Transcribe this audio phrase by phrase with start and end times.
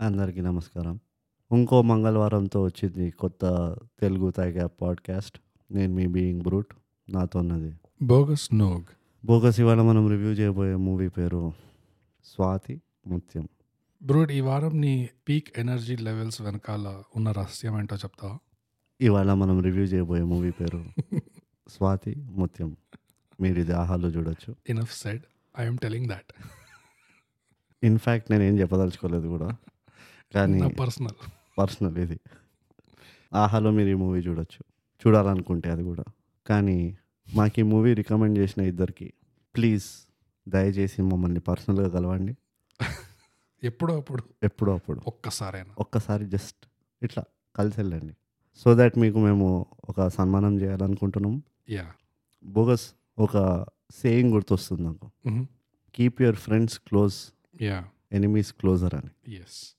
[0.00, 1.00] అందరికీ నమస్కారం.
[1.52, 5.38] ఇంకో మంగళవారంతో వచ్చింది కొత్త తెలుగు తైగా పాడ్కాస్ట్.
[5.70, 6.74] నేను మీ బీయింగ్ బ్రూట్.
[7.08, 8.84] నాతో ఉన్నది బోగస్ నోగ్.
[9.24, 11.52] బోగస్ ఇవాళ మనం రివ్యూ చేయబోయే మూవీ పేరు
[12.24, 13.48] స్వాతి ముత్యం.
[14.02, 18.38] బ్రూడ్ ఈ వారం నీ పీక్ ఎనర్జీ లెవెల్స్ వెనకాల ఉన్న రహస్యం ఏంటో చెప్తావా?
[19.00, 20.84] ఇవాళ మనం రివ్యూ చేయబోయే మూవీ పేరు
[21.68, 22.76] స్వాతి ముత్యం.
[23.40, 24.56] మీరు ఇది ఆహాలో చూడొచ్చు.
[24.68, 25.22] Enough said
[25.60, 26.32] I'm telling that
[27.82, 29.56] in fact నేను ఏం చెప్పదలుచుకోలేదు కూడా.
[30.34, 31.30] కానీ పర్సనల్.
[31.58, 32.20] పర్సనల్ ఇది.
[33.34, 34.64] ఆహాలో మీరు ఈ మూవీ చూడొచ్చు.
[35.06, 36.04] చూడాలనుకుంటే అది కూడా.
[36.46, 36.98] కానీ
[37.34, 39.12] మాకు ఈ మూవీ రికమెండ్ చేసిన ఇద్దరికి
[39.56, 39.84] ప్లీజ్
[40.48, 42.36] దయచేసి మమ్మల్ని పర్సనల్గా కలవండి.
[43.62, 44.22] ఎప్పుడో అప్పుడు.
[44.42, 45.00] ఎప్పుడో అప్పుడు.
[45.06, 45.74] ఒక్కసారైనా.
[45.78, 46.66] ఒక్కసారి జస్ట్
[47.02, 47.24] ఇట్లా
[47.56, 48.16] కలిసి వెళ్ళండి.
[48.56, 51.42] సో దట్ మీకు మేము ఒక సన్మానం చేయాలనుకుంటున్నాం.
[51.70, 51.92] యా.
[52.44, 55.10] బోగస్ ఒక సేయింగ్ గుర్తొస్తుంది నాకు.
[55.94, 57.14] Keep your friends close
[57.62, 57.84] yeah.
[58.12, 59.34] Enemies closer అని.
[59.34, 59.76] ఎస్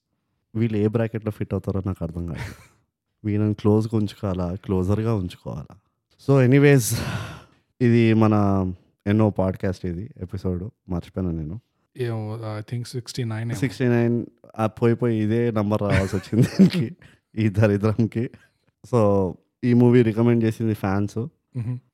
[0.55, 2.55] వీళ్ళు ఏ బ్రాకెట్లో ఫిట్ అవుతారో నాకు అర్థం కాదు.
[3.25, 4.55] వీళ్ళని క్లోజ్గా ఉంచుకోవాలా?
[4.55, 5.75] క్లోజర్గా ఉంచుకోవాలా?
[6.19, 7.01] సో ఎనీవేస్
[7.81, 8.33] ఇది మన
[9.07, 10.63] ఎన్నో పాడ్కాస్ట్ ఇది ఎపిసోడ్.
[10.89, 11.59] మర్చిపోయాను నేను.
[12.57, 14.25] I think sixty nine sixty nine
[14.65, 16.95] పోయి పోయి ఇదే నంబర్ రావాల్సి వచ్చింది దీనికి
[17.35, 18.29] ఈ దరిద్రంకి.
[18.85, 21.27] సో ఈ మూవీ రికమెండ్ చేసింది ఫ్యాన్స్.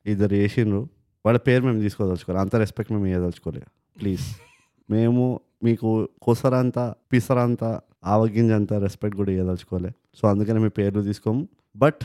[0.05, 0.89] ఇద్దరు చేసిండ్రు.
[1.25, 4.21] వాళ్ళ పేరు మేము తీసుకోదలుచుకోవాలి అంత రెస్పెక్ట్ మేము ఇవ్వదలుచుకోలేదు ప్లీజ్.
[4.91, 11.47] మేము మీకు కొసరంత పిసరంత ఆవగింజంత రెస్పెక్ట్ కూడా ఇవ్వదలుచుకోలే సో అందుకని మీ పేర్లు తీసుకోము.
[11.75, 12.01] బట్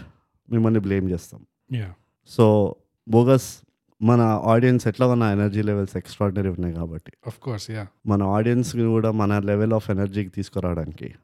[0.53, 1.41] మిమ్మల్ని బ్లేమ్ చేస్తాం.
[1.73, 1.89] యా
[2.29, 2.75] సో
[3.09, 3.57] బోగస్
[4.03, 7.13] మన ఆడియన్స్ ఎట్లా ఉన్న ఎనర్జీ లెవెల్స్ ఎక్స్ట్రాడినరీ ఉన్నాయి కాబట్టి.
[7.43, 11.15] కోర్స్ యా మన ఆడియన్స్ కూడా మన లెవెల్ ఆఫ్ ఎనర్జీకి తీసుకురావడానికి.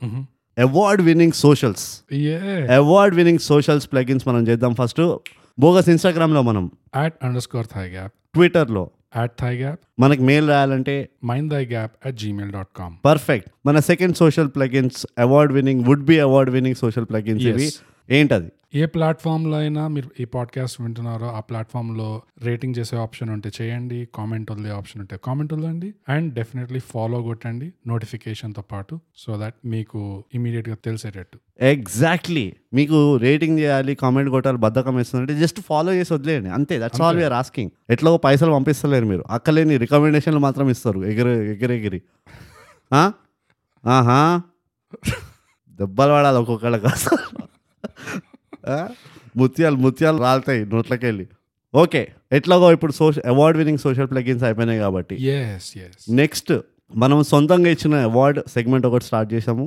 [0.58, 1.86] Award winning socials
[2.72, 5.00] award winning socials plugins మనం చేద్దాం ఫస్ట్
[5.58, 6.70] బోగస్ ఇన్స్టాగ్రామ్లో మనం.
[6.96, 8.12] At underscore thigh gap
[9.16, 13.78] at thigh gap మనకి మెయిల్ రాయాలంటే mind thigh gap at gmail dot com perfect మన
[13.80, 17.68] second social plugins award winning would be award winning social plugins ఇవి.
[18.10, 18.52] ఏంటది?
[18.74, 24.50] ఏ ప్లాట్ఫామ్లో అయినా మీరు ఈ పాడ్కాస్ట్ వింటున్నారో ఆ ప్లాట్ఫామ్లో రేటింగ్ చేసే ఆప్షన్ ఉంటే చేయండి కామెంట్
[24.50, 30.74] వదిలే ఆప్షన్ ఉంటే కామెంట్ వదలండి అండ్ డెఫినెట్లీ ఫాలో కొట్టండి నోటిఫికేషన్తో పాటు సో దట్ మీకు ఇమీడియట్గా
[30.84, 31.38] తెలిసేటట్టు.
[31.60, 32.54] ఎగ్జాక్ట్లీ.
[32.72, 36.78] మీకు రేటింగ్ చేయాలి కామెంట్ కొట్టాలి బద్దకం వేస్తుందంటే జస్ట్ ఫాలో చేసి వదిలేయండి అంతే.
[36.78, 39.24] దట్స్ ఆల్ వీఆర్ ఆస్కింగ్ ఎట్లా పైసలు పంపిస్తలేరు మీరు.
[39.30, 42.02] అక్కలేని రికమెండేషన్లు మాత్రం ఇస్తారు ఎగిరి ఎగిరెగిరి?
[42.94, 44.42] ఆహా.
[45.70, 47.46] దెబ్బలు పడాలి ఒక్కొక్కళ్ళకి అసలు ఆ?
[49.40, 51.26] ముత్యాలు ముత్యాలు రాలుతాయి నోట్లకెళ్ళి.
[51.74, 52.02] ఓకే
[52.36, 55.16] ఎట్లాగో ఇప్పుడు social award winning social plugins అయిపోయినాయి కాబట్టి.
[56.20, 56.52] నెక్స్ట్
[57.02, 59.64] మనం సొంతంగా ఇచ్చిన అవార్డ్ సెగ్మెంట్ ఒకటి స్టార్ట్ చేసాము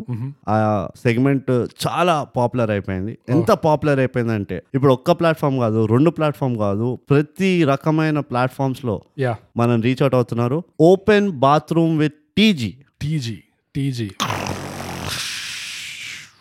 [0.54, 0.56] ఆ
[1.04, 1.50] సెగ్మెంట్
[1.86, 3.14] చాలా పాపులర్ అయిపోయింది.
[3.36, 8.96] ఎంత పాపులర్ అయిపోయిందంటే ఇప్పుడు ఒక్క ప్లాట్ఫామ్ కాదు రెండు ప్లాట్ఫామ్ కాదు ప్రతి రకమైన ప్లాట్ఫామ్స్లో
[9.26, 10.60] యా మనం రీచ్ అవుట్ అవుతున్నారు.
[10.92, 12.72] Open bathroom with TG
[13.04, 13.38] TG
[13.76, 14.10] TG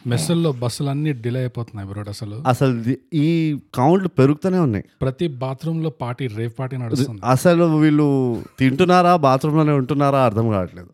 [0.06, 2.36] మెస్సుల్లో బస్సులు అన్ని డిలే అయిపోతున్నాయి బ్రోడ్ అసలు.
[2.48, 3.28] అసలు ఈ
[3.74, 4.84] కౌంట్లు పెరుగుతూనే ఉన్నాయి.
[5.00, 7.20] ప్రతి బాత్రూంలో పార్టీ రేవ్ పార్టీ నడుస్తుంది.
[7.24, 8.08] అసలు వీళ్ళు
[8.58, 10.90] తింటున్నారా బాత్రూంలోనే ఉంటున్నారా అర్థం కావట్లేదు.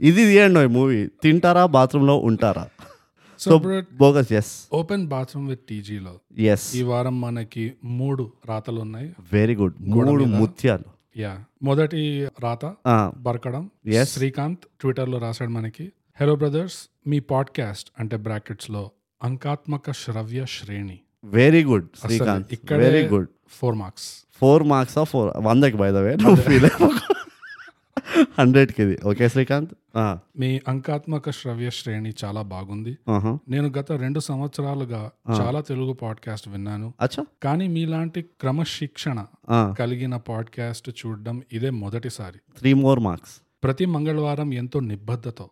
[0.00, 2.68] ఇది తీయండి మూవీ తింటారా బాత్రూంలో ఉంటారా?
[3.40, 8.80] So so broad bogus yes open bathroom with టీజీలో yes ఈ వారం మనకి మూడు రాతలు
[8.80, 10.88] ఉన్నాయి వెరీ గుడ్ మూడు ముత్యాలు.
[11.20, 12.02] యా మొదటి
[12.42, 12.64] రాత
[13.16, 13.70] బరకడం.
[14.04, 15.86] శ్రీకాంత్ ట్విట్టర్లో రాశాడు మనకి.
[16.20, 18.90] హలో బ్రదర్స్ మీ పాడ్కాస్ట్ అంటే బ్రాకెట్స్లో
[19.22, 21.00] అంకాత్మక శ్రవ్య శ్రేణి.
[21.24, 22.48] Very good Srikanth.
[22.52, 26.68] ఇక్కడే very good four marks four marks of four వందకి బై ద వే ఫీల్
[28.38, 29.70] హండ్రెడ్కి ఇది ఓకే శ్రీకాంత్?
[30.38, 32.98] మీ అంకాత్మక శ్రవ్య శ్రేణి చాలా బాగుంది.
[33.08, 33.38] ఆహా.
[33.48, 36.94] నేను గత రెండు సంవత్సరాలుగా చాలా తెలుగు పాడ్కాస్ట్ విన్నాను.
[37.42, 42.38] కానీ మీలాంటి క్రమశిక్షణ ఆ, కలిగిన పాడ్కాస్ట్ చూడడం ఇదే మొదటిసారి.
[42.58, 45.50] త్రీ మోర్ మార్క్స్ ప్రతి మంగళవారం ఎంతో నిబద్ధతో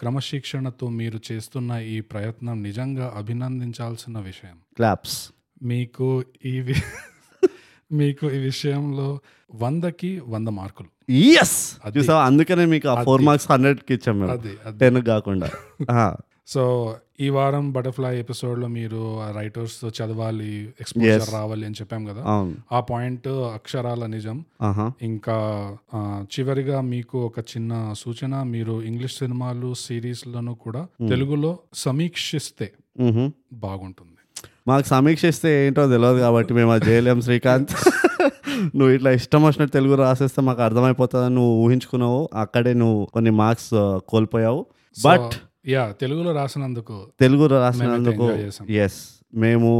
[0.00, 4.58] క్రమశిక్షణతో మీరు చేస్తున్న ఈ ప్రయత్నం నిజంగా అభినందించాల్సిన విషయం.
[4.76, 5.30] క్లాప్స్
[5.62, 6.80] మీకు ఈ వి-
[7.92, 9.20] మీకు ఈ విషయంలో
[9.54, 11.12] వందకి వంద మార్కులు.
[11.12, 12.24] ఎస్ చూసావా?
[12.24, 14.32] అందుకనే మీకు ఆ ఫోర్ మార్క్స్ హండ్రెడ్కి ఇచ్చాం మేము.
[14.32, 14.78] అది అది.
[14.78, 15.50] టెన్ కాకుండా.
[15.90, 16.16] ఆ,
[16.46, 19.00] సో ఈ వారం బటర్ఫ్లై ఎపిసోడ్లో మీరు
[19.34, 22.22] రైటర్స్ చదవాలి ఎక్స్పోజర్ రావాలి అని చెప్పాం కదా?
[22.72, 24.44] ఆ పాయింట్ అక్షరాల నిజం.
[25.02, 25.36] ఇంకా
[25.94, 32.72] ఆ, చివరిగా మీకు ఒక చిన్న సూచన మీరు ఇంగ్లీష్ సినిమాలు సిరీస్లను కూడా తెలుగులో సమీక్షిస్తే.
[33.52, 34.12] బాగుంటుంది.
[34.68, 37.72] మాకు సమీక్షిస్తే ఏంటో తెలియదు కాబట్టి మేము చేయలేం శ్రీకాంత్
[38.74, 42.28] నువ్వు ఇట్లా ఇష్టం వచ్చినట్టు తెలుగు రాసేస్తే మాకు అర్థమైపోతుందని నువ్వు ఊహించుకున్నావు.
[42.34, 44.66] అక్కడే నువ్వు కొన్ని మార్క్స్ కోల్పోయావు.
[44.96, 45.34] బట్
[45.66, 48.26] యా తెలుగులో రాసినందుకు తెలుగు రాసినందుకు.
[48.84, 48.98] ఎస్
[49.34, 49.70] మేము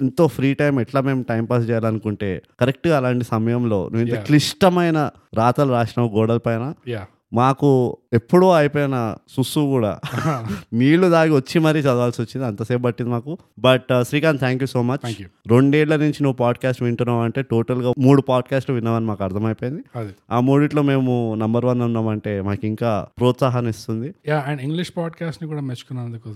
[0.00, 4.22] ఎంతో ఫ్రీ టైం ఎట్లా మేము టైం పాస్ చేయాలనుకుంటే కరెక్ట్గా అలాంటి సమయంలో నువ్వు.
[4.26, 4.98] క్లిష్టమైన
[5.34, 7.02] రాతలు రాసినావు గోడల పైన యా
[7.32, 7.68] మాకు
[8.12, 8.96] ఎప్పుడూ అయిపోయిన
[9.34, 9.90] సుస్సు కూడా
[10.72, 13.38] నీళ్ళు దాగి వచ్చి మరీ చదవాల్సి వచ్చింది అంతసేపు పట్టింది మాకు.
[13.58, 15.04] But Srikanth thank you so much
[15.50, 19.82] రెండేళ్ళ నుంచి నువ్వు పాడ్కాస్ట్ వింటున్నావు అంటే టోటల్గా మూడు పాడ్కాస్ట్లు విన్నావని మాకు అర్థమైపోయింది.
[20.30, 24.14] ఆ మూడిట్లో మేము నంబర్ వన్ ఉన్నామంటే మాకు ఇంకా ప్రోత్సాహాన్ని ఇస్తుంది.
[24.48, 26.30] అండ్ ఇంగ్లీష్ పాడ్కాస్ట్ని కూడా మెచ్చుకున్నందుకు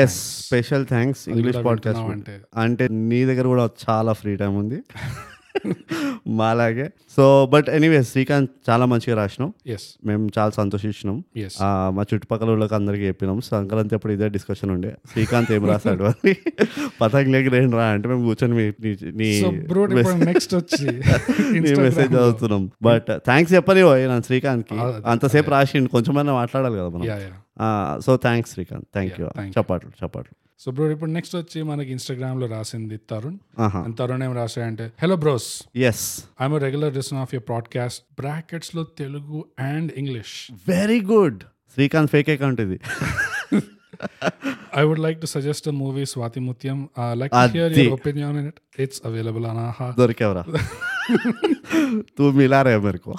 [0.00, 2.36] yes special thanks English podcast అంటే.
[2.56, 4.80] అంటే నీ దగ్గర కూడా చాలా ఫ్రీ టైం ఉంది.
[6.26, 6.90] మాలాగే.
[7.16, 11.24] సో బట్ ఎనీవే శ్రీకాంత్ చాలా మంచిగా రాసినాం ఎస్ మేము చాలా సంతోషించినాం.
[11.88, 13.40] మా చుట్టుపక్కల వాళ్ళకి అందరికి చెప్పినాం.
[13.40, 14.94] సంక్రాంతి అప్పుడు ఇదే డిస్కషన్ ఉండే.
[15.12, 16.36] శ్రీకాంత్ ఏం రాశాడు అని
[17.00, 19.42] పతంగ్ లేక రేణు రా అంటే మేము కూర్చొని నీ- నీ
[20.24, 20.86] నెక్స్ట్ వచ్చి
[21.60, 22.70] నీ మెసేజ్ చదువుతున్నాం.
[22.82, 24.74] బట్ థ్యాంక్స్ చెప్పని నేను శ్రీకాంత్కి
[25.06, 28.00] అంతసేపు రాసిండు కొంచెమైనా మాట్లాడాలి కదా మనం.
[28.00, 28.86] So thanks Srikanth.
[28.92, 29.26] Thank you.
[29.60, 30.45] చపాట్లు చపాట్లు.
[30.60, 33.36] సో బ్రో ఇప్పుడు నెక్స్ట్ వచ్చి మనకి ఇన్స్టాగ్రామ్లో రాసింది తరుణ్
[33.78, 35.48] అండ్ తరుణ్ ఏం రాశాడంటే hello bros
[35.88, 36.04] yes
[36.42, 40.34] I'm regular listen of your podcast బ్రాకెట్స్లో Telugu and English
[40.68, 41.40] very good
[41.76, 42.78] Srikanth fake account ఇది.
[44.78, 46.78] I would like to suggest movie Swathi Muthyam
[47.12, 47.72] like here.
[47.78, 50.44] Your opinion in it it's available on Aha దొరికేవరా?
[52.18, 53.12] తూ మిలారే మెరకు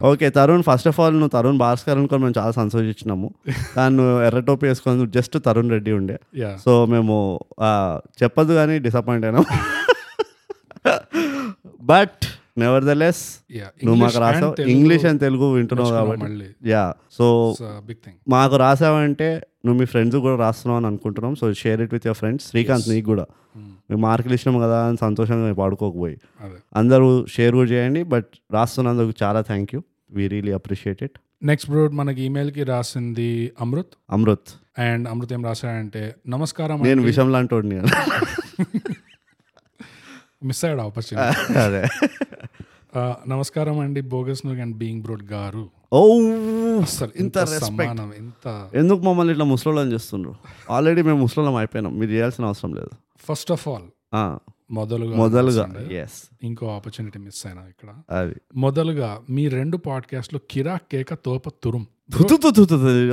[0.00, 3.28] okay Tarun first of all నువ్వు తరుణ్ భాస్కర్ అనుకొని మేము చాలా సంతోషించినాము.
[3.76, 6.16] కానీ నువ్వు ఎర్ర టోపీ వేసుకొని జస్ట్ తరుణ్ రెడ్డి ఉండే.
[6.64, 7.16] సో మేము
[8.22, 9.46] చెప్పదు కానీ డిసప్పాయింట్ అయినాం.
[11.82, 12.20] బట్
[12.58, 13.22] నెవర్ ద లెస్
[13.84, 14.54] నువ్వు మాకు రాసావు.
[14.74, 16.48] ఇంగ్లీష్ అండ్ తెలుగు వింటున్నావు కాబట్టి.
[16.70, 16.84] యా
[17.18, 17.26] సో
[18.28, 19.28] మాకు రాసావంటే
[19.66, 21.34] నువ్వు మీ ఫ్రెండ్స్ కూడా రాస్తున్నావు అని అనుకుంటున్నాం.
[21.34, 23.26] So share it with your friends Srikanth నీకు కూడా.
[23.90, 26.16] మేము మార్కులు ఇచ్చినాం కదా అని సంతోషంగా మేము పాడుకోకపోయి.
[26.40, 26.58] అదే.
[26.76, 28.02] అందరూ షేర్ కూడా చేయండి.
[28.02, 29.80] బట్ రాస్తున్నందుకు చాలా thank you
[30.12, 36.14] we really appreciate it next bro మనకి ఈమెయిల్కి రాసింది అమృత్ అమృత్ అండ్ అమృత్ ఏం రాశాడంటే
[36.28, 37.54] నమస్కారం నేను విషం లాంటి.
[40.44, 42.08] మిస్ అయ్యాడు ఆపర్చునిటీ అదే.
[43.28, 45.70] నమస్కారం అండి బోగస్ అండ్ బీయింగ్ బ్రోడ్ గారు.
[45.92, 46.20] ఓ
[46.80, 48.68] అసలు ఇంత రెస్పెక్ట్ ఇంత.
[48.74, 50.34] ఎందుకు మమ్మల్ని ఇట్లా ముసలోళ్ళని చేస్తుండ్రు?
[50.70, 51.98] ఆల్రెడీ మేము ముసలోళ్ళం అయిపోయినాం.
[51.98, 52.90] మీరు చేయాల్సిన అవసరం లేదు.
[53.28, 54.38] ఫస్ట్ ఆఫ్ ఆల్
[54.70, 55.90] మొదలుగా మొదలుగా.
[55.90, 58.16] ఎస్ ఇంకో ఆపర్చునిటీ మిస్ అయినా ఇక్కడ.
[58.16, 58.34] అది.
[58.56, 61.86] మొదలుగా మీ రెండు పాడ్కాస్ట్లు కిరాక్ కేక తోప తురుం.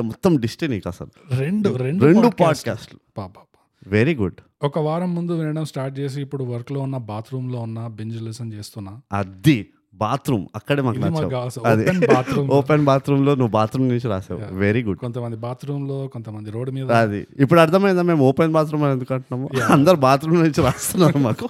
[0.02, 1.36] మొత్తం డిస్టే నీకు అసలు.
[1.36, 2.28] రెండు రెండు రెండు.
[2.28, 3.42] పాడ్కాస్ట్లు పాపా
[3.88, 4.34] వెరీ గుడ్
[4.64, 9.02] ఒక వారం ముందు వినడం స్టార్ట్ చేసి ఇప్పుడు వర్క్లో ఉన్న బాత్రూమ్లో ఉన్న బింజ్ లిసన్ చేస్తున్నా.
[9.14, 9.70] అది.
[10.04, 12.46] బాత్రూమ్ అక్కడే మాకు నచ్చావు.
[12.58, 14.40] ఓపెన్ బాత్రూమ్లో నువ్వు బాత్రూమ్ నుంచి రాసావు.
[14.64, 16.92] వెరీ గుడ్ కొంతమంది బాత్రూమ్లో కొంతమంది రోడ్ మీద.
[17.04, 17.22] అది.
[17.40, 19.50] ఇప్పుడు అర్థమైందా మేము ఓపెన్ బాత్రూమ్ అని ఎందుకు అంటున్నాము?
[19.72, 21.50] అందరు బాత్రూమ్ నుంచి రాస్తున్నారు మాకు.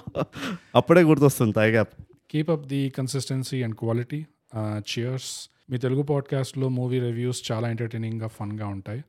[0.74, 1.92] అప్పుడే గుర్తొస్తుంది thigh gap
[2.30, 4.20] keep up the consistency and quality
[4.92, 5.30] cheers
[5.70, 9.00] మీ తెలుగు పాడ్కాస్ట్లో మూవీ రివ్యూస్ చాలా ఎంటర్టైనింగ్గా ఫన్గా ఉంటాయి.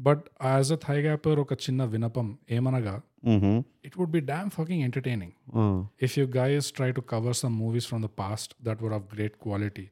[0.00, 2.94] But as a thigh gapper ఒక చిన్న వినపం ఏమనగా
[3.86, 5.34] it would be damn fucking entertaining
[6.06, 9.36] if you guys try to cover some movies from the past that were of great
[9.46, 9.86] quality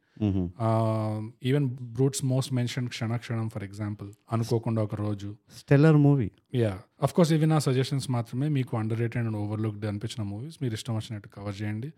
[1.49, 1.67] even
[1.97, 5.29] brutes most mention Kshana Kshanam for example Anukokunda Oka Roju.
[5.61, 6.29] Stellar movie
[6.63, 6.73] yeah
[7.07, 8.49] of course ఇవి నా suggestions మాత్రమే.
[8.57, 11.91] మీకు underrated and overlooked అనిపించిన movies మీరు ఇష్టం వచ్చినట్టు cover చేయండి.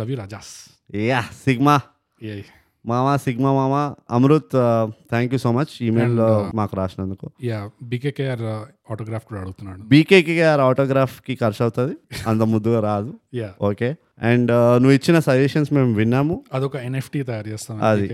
[0.00, 0.52] Love you Raja's
[1.10, 1.76] yeah sigma
[2.20, 2.36] ఏ
[2.84, 3.82] మామా సిగ్మా మామా
[4.16, 4.52] Amrit
[5.12, 7.26] thank you so much email uh, మాకు రాసినందుకు.
[7.50, 7.58] యా
[7.92, 8.44] బీకేకేఆర్
[8.90, 9.82] ఆటోగ్రాఫ్ కూడా అడుగుతున్నాడు.
[9.82, 11.94] బీకేకి గారు ఆటోగ్రాఫ్కి ఖర్చు అవుతుంది.
[12.26, 13.14] అంత ముద్దుగా రాదు.
[13.34, 13.96] Yeah okay.
[14.22, 16.44] అండ్ నువ్వు ఇచ్చిన సజెషన్స్ మేము విన్నాము.
[16.54, 18.06] అదొక ఎన్ఎఫ్టీ తయారు చేస్తాం అది.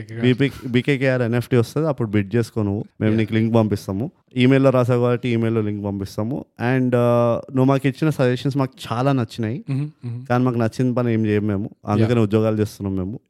[0.66, 1.88] బీకేకేఆర్ ఎన్ఎఫ్టీ వస్తుంది.
[1.88, 2.84] అప్పుడు బిడ్ చేసుకో నువ్వు.
[3.00, 4.10] మేము నీకు లింక్ పంపిస్తాము.
[4.36, 6.44] ఈమెయిల్లో రాసావు కాబట్టి ఈమెయిల్లో లింక్ పంపిస్తాము.
[6.60, 6.94] అండ్
[7.56, 9.64] నువ్వు మాకు ఇచ్చిన సజెషన్స్ మాకు చాలా నచ్చినాయి.
[10.06, 11.70] కానీ మాకు నచ్చిన పని ఏం చేయం మేము.
[11.88, 13.20] అందుకని ఉద్యోగాలు చేస్తున్నాం మేము.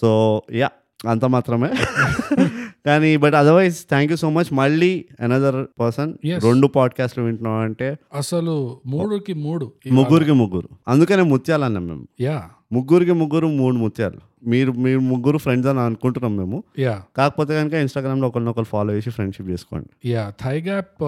[0.00, 0.70] సో యా
[1.08, 1.70] అంత మాత్రమే.
[2.86, 6.14] కానీ but otherwise thank you so much మళ్ళీ అనదర్ పర్సన్.
[6.26, 10.68] రెండు పాడ్కాస్ట్లు వింటున్నాం అంటే అసలు మూడుకి మూడు ముగ్గురికి ముగ్గురు.
[10.88, 12.06] అందుకనే ముత్యాలు అన్నాం మేము.
[12.20, 12.48] యా.
[12.72, 14.48] ముగ్గురికి ముగ్గురు మూడు ముత్యాలు.
[14.48, 16.64] మీరు మీరు ముగ్గురు ఫ్రెండ్స్ అని అనుకుంటున్నాం మేము.
[16.78, 17.02] యా.
[17.16, 20.10] కాకపోతే కనుక ఇన్స్టాగ్రామ్లో ఒకరినొకరు ఫాలో చేసి ఫ్రెండ్షిప్ చేసుకోండి.
[20.10, 20.32] Yeah.
[20.44, 21.02] Thigh gap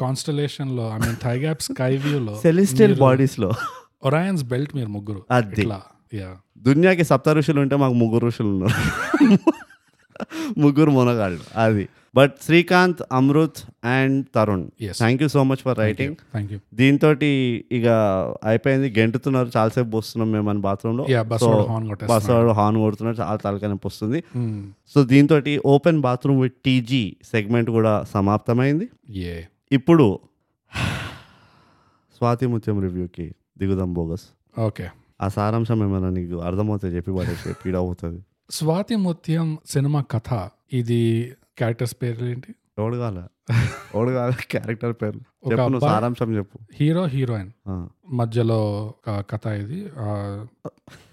[0.00, 3.52] కాన్స్టలేషన్లో I mean thigh gap sky view లో సెలిస్టియల్ బాడీస్లో
[4.04, 5.22] ఒరాయన్స్ బెల్ట్ మీరు ముగ్గురు.
[5.30, 5.68] అది.
[6.62, 8.78] దునియాకి సప్త ఋషులు ఉంటే మాకు ముగ్గురు ఋషులు ఉన్నారు.
[10.58, 11.88] ముగ్గురు మునగాళ్ళు అది.
[12.14, 14.68] But Srikanth Amrit and Tarun.
[14.98, 16.16] Thank you so much for writing
[16.74, 17.12] దీంతో
[17.72, 17.86] ఇక
[18.44, 21.06] అయిపోయింది గెంటుతున్నారు చాలాసేపు పోస్తున్నాం మేము మన బాత్రూంలో.
[21.10, 24.24] యా బస్ హార్న్ కొడుతున్నారు చాలా తలకాయ నొప్పి వస్తుంది.
[24.94, 28.88] సో దీంతో open bathroom with TG segment కూడా సమాప్తమైంది.
[29.72, 30.18] ఇప్పుడు
[32.16, 34.26] స్వాతి ముత్యం రివ్యూకి దిగుదాం బోగస్
[34.58, 34.88] ఓకే
[35.22, 41.96] ఆ సారాంశం ఏమైనా నీకు అర్థమవుతే చెప్పి పడేసి పీడ అవుతుంది స్వాతి ముత్యం సినిమా కథ ఇది క్యారెక్టర్స్
[42.02, 42.54] పేర్లు ఏంటి?
[42.80, 43.18] ఓడగాల.
[43.96, 45.18] ఓడగాల క్యారెక్టర్ పేరు
[45.50, 46.58] చెప్పు సారాంశం చెప్పు.
[46.72, 47.50] Hero heroine.
[48.10, 48.60] మధ్యలో
[49.08, 49.80] కథ ఇది.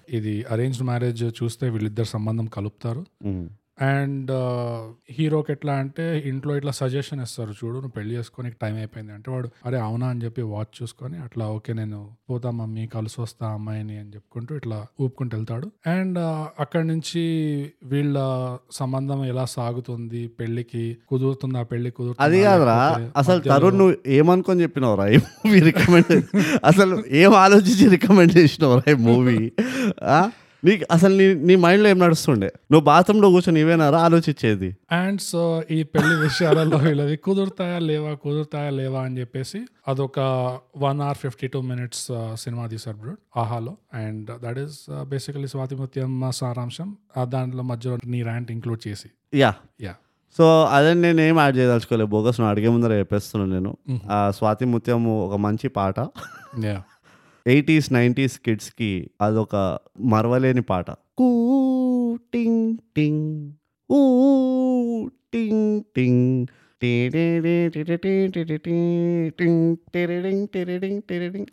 [0.10, 3.06] ఇది అరేంజ్డ్ మ్యారేజ్ చూస్తే వీళ్ళిద్దరు సంబంధం కలుపుతారు.
[3.80, 4.32] అండ్
[5.12, 9.14] హీరోకి ఎట్లా అంటే ఇంట్లో ఇట్లా సజెషన్ ఇస్తారు చూడు నువ్వు పెళ్ళి చేసుకొని టైం అయిపోయింది.
[9.14, 10.08] అంటే వాడు అరే అవునా?
[10.10, 14.80] అని చెప్పి వాచ్ చూసుకొని అట్లా ఓకే నేను పోతా మమ్మీ కలిసి వస్తా అమ్మాయిని అని చెప్పుకుంటూ ఇట్లా
[15.02, 15.68] ఊపుకుంటూ వెళ్తాడు.
[15.90, 16.20] అండ్
[16.60, 17.24] అక్కడి నుంచి
[17.86, 18.18] వీళ్ళ
[18.72, 22.78] సంబంధం ఎలా సాగుతుంది పెళ్ళికి కుదురుతుందా పెళ్ళి కుదురుతుందా అది కాదురా
[23.16, 26.14] అసలు తరుణ్ నువ్వు ఏమనుకొని చెప్పినవరా ఈ మూవీ రికమెండ్
[26.70, 29.38] అసలు ఏం ఆలోచించి రికమెండ్ చేసినవరా ఈ మూవీ
[30.64, 32.48] నీకు అసలు నీ నీ మైండ్లో ఏం నడుస్తుండే?
[32.72, 34.78] నువ్వు బాత్రూంలో కూర్చొని ఇవేనారా ఆలోచించేది?
[34.92, 40.20] అండ్ సో ఈ పెళ్ళి విషయాలలో వీళ్ళది కుదురుతాయా లేవా కుదురుతాయా లేవా అని చెప్పేసి అదొక
[40.78, 43.78] one hour fifty two minutes cinema తీశారు బ్రో ఆహాలో.
[43.94, 46.96] And that is basically Swathi Muthyam సారాంశం.
[47.24, 49.38] దాంట్లో మధ్యలో నీ ర్యాంట్ ఇంక్లూడ్ చేసి.
[49.38, 49.54] యా.
[49.82, 49.94] యా
[50.38, 52.10] సో అదే నేను ఏం యాడ్ చేయదలుచుకోలేదు.
[52.10, 54.00] బోగస్ నువ్వు అడిగే ముందర చెప్పేస్తున్నాను నేను.
[54.12, 56.00] ఆ స్వాతి ముత్యము ఒక మంచి పాట.
[56.66, 56.84] యా
[57.48, 60.92] ఎయిటీస్ నైంటీస్ కిడ్స్కి అదొక మరవలేని పాట.
[60.92, 61.30] కూ
[62.34, 63.54] టింగ్ టింగ్
[63.92, 66.46] ఊ టింగ్ టింగ్.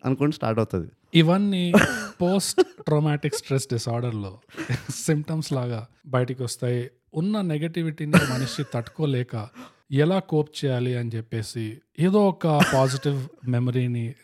[0.04, 0.90] అనుకుంటూ స్టార్ట్ అవుతుంది.
[1.14, 1.72] ఇవన్నీ
[2.22, 4.38] పోస్ట్ ట్రోమాటిక్ స్ట్రెస్ డిసార్డర్లో
[4.90, 9.48] సిమ్టమ్స్ లాగా బయటికి వస్తాయి ఉన్న నెగటివిటీని మనిషి తట్టుకోలేక
[9.90, 14.14] ఎలా కోప్ చేయాలి అని చెప్పేసి ఏదో ఒక పాజిటివ్ మెమరీని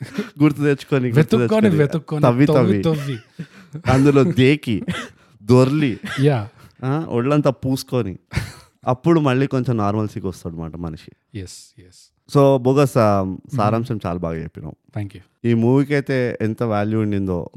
[0.43, 2.43] గుర్తు తెచ్చుకొని వెతుక్కొని వెతుక్కొని
[2.83, 3.19] తవ్వి
[3.93, 4.83] అందులో దేకి
[5.43, 6.01] దొర్లి.
[6.21, 6.49] యా.
[7.09, 8.19] ఒళ్ళంతా పూసుకొని.
[8.87, 11.39] అప్పుడు మళ్ళీ కొంచెం నార్మల్సీకి వస్తాడు అనమాట మనిషి.
[11.39, 12.93] ఎస్ ఎస్ సో బోగస్
[13.57, 14.75] సారాంశం చాలా బాగా చెప్పినావు.
[14.93, 15.23] Thank you.
[15.45, 17.51] ఈ మూవీకి అయితే ఎంత వాల్యూ ఉండిందో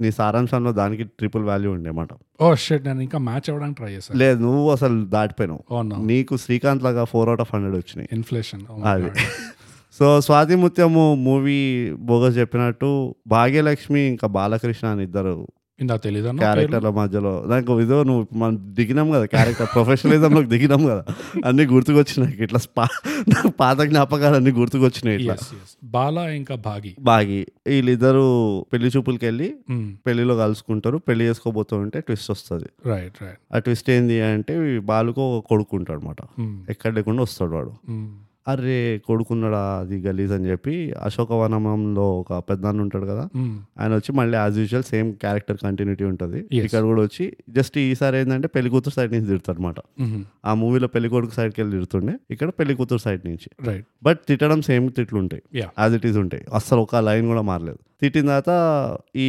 [0.00, 2.08] నీ సారాంశంలో దానికి ట్రిపుల్ వాల్యూ ఉండేమాట.
[2.42, 5.82] ఓ షెట్ నేను ఇంకా మ్యాచ్ అవ్వడానికి ట్రై చేశాను లేదు నువ్వు అసలు దాటిపోయినావు.
[6.02, 8.08] నీకు శ్రీకాంత్ లాగా ఫోర్ అవుట్ ఆఫ్ హండ్రెడ్ వచ్చినాయి.
[8.12, 9.10] ఇన్ఫ్లేషన్ అది.
[9.98, 15.48] సో స్వాతి ముత్యము మూవీ బోగస్ చెప్పినట్టు భాగ్యలక్ష్మి ఇంకా బాలకృష్ణ అని ఇద్దరు
[15.80, 17.44] ఇందా తెలీదు క్యారెక్టర్ల మధ్యలో.
[17.46, 21.04] నాకు ఇదో నువ్వు మనం దిగినాం కదా క్యారెక్టర్ ప్రొఫెషనలిజంలోకి దిగినాం కదా.
[21.44, 22.42] అన్ని గుర్తుకొచ్చినాయి.
[22.42, 22.84] ఇట్లా స్పా
[23.28, 25.36] నాకు పాత జ్ఞాపకాలు అన్ని గుర్తుకొచ్చినాయి ఇట్లా.
[25.84, 27.46] బాలా ఇంకా భాగి బాగి.
[27.66, 28.24] వీళ్ళిద్దరు
[28.72, 29.88] పెళ్ళి చూపులకి వెళ్ళి Hmm.
[30.06, 30.98] పెళ్ళిలో కలుసుకుంటారు.
[30.98, 32.68] పెళ్ళి చేసుకోబోతూ ఉంటే ట్విస్ట్ వస్తుంది.
[32.86, 36.54] రైట్ రైట్ ఆ ట్విస్ట్ ఏంది అంటే బాలుకు ఒక కొడుకు ఉంటాడు అనమాట Hmm.
[36.70, 37.72] ఎక్కడ లేకుండా వస్తాడు వాడు.
[38.46, 43.24] అరే కొడుకున్నాడా అది గలీజ్ అని చెప్పి అశోకవనంలో ఒక పెద్దాన్ని ఉంటాడు కదా.
[43.80, 46.38] ఆయన వచ్చి మళ్ళీ as usual same character continuity ఉంటుంది.
[46.38, 49.76] ఇక్కడ కూడా వచ్చి జస్ట్ ఈసారి ఏంటంటే పెళ్ళి కూతురు సైడ్ నుంచి తిడతాడు అనమాట
[50.46, 53.50] ఆ మూవీలో పెళ్ళి కొడుకు సైడ్కి వెళ్ళి తిడుతుండే ఇక్కడ పెళ్ళి కూతురు సైడ్ నుంచి.
[53.68, 55.42] రైట్ బట్ తిట్టడం సేమ్ తిట్లు ఉంటాయి.
[55.56, 56.44] యాజ్ ఇట్ ఈస్ ఉంటాయి.
[56.54, 57.80] అస్సలు ఒక లైన్ కూడా మారలేదు.
[58.02, 58.52] తిట్టిన తర్వాత
[59.16, 59.26] ఈ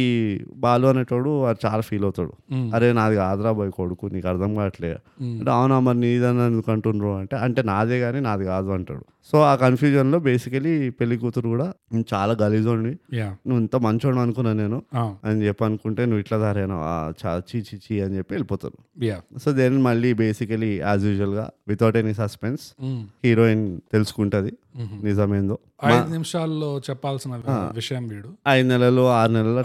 [0.56, 2.32] బాలు అనేటోడు వాడు చాలా ఫీల్ అవుతాడు.
[2.76, 4.92] అరే నాది కాదురా బాయ్ కొడుకు నీకు అర్థం కావట్లే
[5.32, 9.04] అంటే అవునా మరి నీదని ఎందుకు అంటుండ్రు అంటే అంటే నాదే కానీ నాది కాదు అంటాడు.
[9.32, 13.16] సో ఆ కన్ఫ్యూజన్లో బేసికలీ పెళ్ళి కూతురు కూడా "నువ్వు చాలా గలీజోండి.
[13.30, 14.82] నువ్వు ఇంత మంచోడు అనుకున్నా నేను.
[15.24, 19.04] అని చెప్పి అనుకుంటే నువ్వు ఇట్లా దారేనా చా చీ చీ చీ అని చెప్పి వెళ్ళిపోతారు.
[19.38, 22.62] సో దెన్ మళ్ళీ బేసికలీ యాజ్ యూజువల్గా వితౌట్ ఎనీ సస్పెన్స్.
[23.24, 24.52] హీరోయిన్ తెలుసుకుంటది.
[25.04, 25.58] నిజమేందో?
[25.84, 28.28] ఐదు నిమిషాల్లో చెప్పాల్సిన విషయం వీడు.
[28.48, 29.62] ఐదు నెలలు ఆరు నెలలు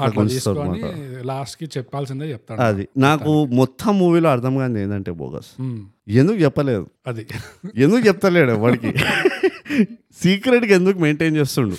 [1.22, 2.62] లాస్ట్కి చెప్పాల్సిందే చెప్తాడు.
[2.62, 2.88] అది.
[2.98, 5.62] నాకు మొత్తం మూవీలో అర్థం కాదు ఏంటంటే బోగస్.
[5.62, 5.84] Hmm.
[6.10, 6.88] ఎందుకు చెప్పలేదు?
[7.08, 7.28] అది.
[7.76, 8.94] ఎందుకు చెప్తలేడు వాడికి?
[10.22, 11.76] సీక్రెట్గా ఎందుకు మెయింటైన్ చేస్తుండు?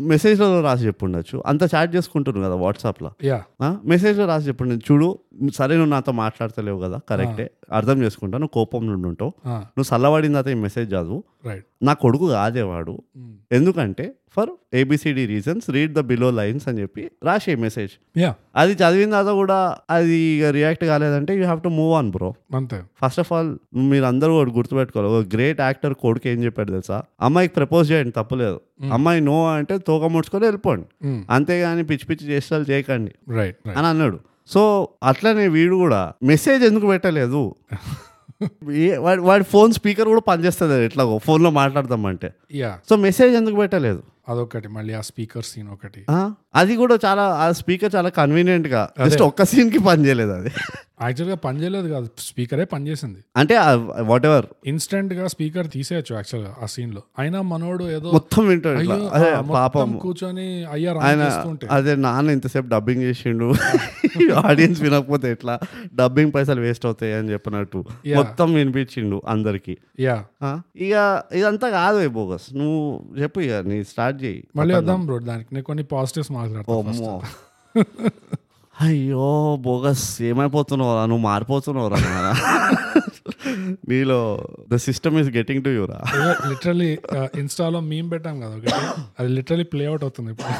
[0.00, 1.42] మెసేజ్లో రాసి చెప్పుండొచ్చు.
[1.46, 3.10] అంత చాట్ చేసుకుంటున్నారు కదా వాట్సాప్లో.
[3.84, 4.76] మెసేజ్లో రాసి చెప్పండి.
[4.76, 5.18] చూడు
[5.54, 7.50] సరే నువ్వు నాతో మాట్లాడతలేవు కదా కరెక్టే.
[7.72, 9.32] అర్థం చేసుకుంటా నువ్వు కోపం నుండి ఉంటావు.
[9.48, 11.24] నువ్వు చల్లబడిన తర్వాత ఈ మెసేజ్ చదువు.
[11.82, 13.02] నా కొడుకు కాదే వాడు
[13.52, 17.90] ఎందుకంటే for A B C D reasons read the below lines అని చెప్పి రాసే మెసేజ్
[18.56, 22.82] అది చదివిన తర్వాత కూడా అది react కాలేదంటే you have to move on bro అంతే.
[23.02, 25.12] ఫస్ట్ ఆఫ్ ఆల్ మీరు అందరూ ఒకటి గుర్తుపెట్టుకోవాలి.
[25.12, 27.02] ఒక గ్రేట్ యాక్టర్ కొడుకు ఏం చెప్పాడు తెలుసా?
[27.20, 28.60] అమ్మాయికి ప్రపోజ్ చేయండి తప్పులేదు.
[28.92, 31.06] అమ్మాయి నో అంటే తోక ముడుచుకొని వెళ్ళిపోండి.
[31.06, 31.22] Hmm.
[31.30, 33.12] అంతేగాని పిచ్చి పిచ్చి చేష్టాలు చేయకండి.
[33.32, 34.20] రైట్ అని అన్నాడు.
[34.48, 37.54] సో అట్లనే వీడు కూడా మెసేజ్ ఎందుకు పెట్టలేదు?
[38.98, 44.02] వాడి ఫోన్ స్పీకర్ కూడా పనిచేస్తుంది ఎట్లా ఫోన్లో మాట్లాడతామంటే యా సో మెసేజ్ ఎందుకు పెట్టలేదు?
[44.30, 46.02] అదొకటి మళ్ళీ ఆ స్పీకర్ సీన్ ఒకటి.
[46.54, 50.52] అది కూడా చాలా ఆ స్పీకర్ చాలా కన్వీనియంట్గా జస్ట్ ఒక్క సీన్కి పని చేయలేదు అది.
[51.02, 53.54] యాక్చువల్గా పనిచేయలేదు కాదు స్పీకరే పనిచేసింది అంటే
[54.08, 57.02] వాట్ ఎవర్ ఇన్స్టెంట్గా స్పీకర్ తీసేయచ్చు యాక్చువల్గా ఆ సీన్లో.
[57.18, 58.96] అయినా మనోడు ఏదో మొత్తం వింటాడు
[59.52, 59.92] పాపం.
[59.98, 61.22] కూర్చొని అయ్యా ఆయన
[61.70, 63.48] అదే నాన్న ఇంతసేపు డబ్బింగ్ చేసిండు.
[64.44, 65.54] ఆడియన్స్ వినకపోతే ఎట్లా?
[65.94, 67.80] డబ్బింగ్ పైసలు వేస్ట్ అవుతాయి అని చెప్పినట్టు.
[68.16, 69.74] మొత్తం వినిపించిండు అందరికి.
[70.00, 70.16] యా?
[70.80, 70.94] ఇక
[71.34, 72.78] ఇదంతా కాదు బోగస్ నువ్వు
[73.22, 77.14] చెప్పు ఇక నీ స్టార్ట్ చేయి మళ్ళీ వద్దాం బ్రో దానికి నేను కొన్ని పాజిటివ్స్ మాట్లాడతాను అమ్మో.
[78.74, 79.28] అయ్యో
[79.64, 81.98] బోగస్ ఏమైపోతున్నావురా నువ్వు మారిపోతున్నావురా.
[83.88, 84.18] నీలో
[84.72, 85.98] the system is getting to యూరా
[86.50, 86.90] literally
[87.42, 88.54] ఇన్స్టాలో మేము పెట్టాం కదా
[89.18, 90.52] అది లిటరలీ ప్లే అవుట్ అవుతుంది ఇప్పుడు.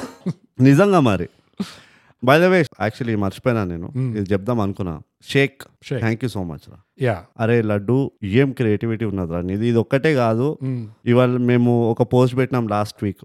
[0.62, 1.28] నిజంగా మరి.
[2.22, 3.88] బై ద వే యాక్చువల్లీ మర్చిపోయినా నేను.
[4.18, 4.94] ఇది చెప్దాం అనుకున్నా.
[5.28, 5.62] Shaik.
[5.98, 6.76] Thank you so much రా.
[7.02, 7.22] యా.
[7.40, 10.58] అరే లడ్డు ఏం క్రియేటివిటీ ఉన్నది రా ఇది ఇది ఒక్కటే కాదు
[11.06, 13.16] ఇవాళ మేము ఒక పోస్ట్ పెట్టినాం లాస్ట్ వీక్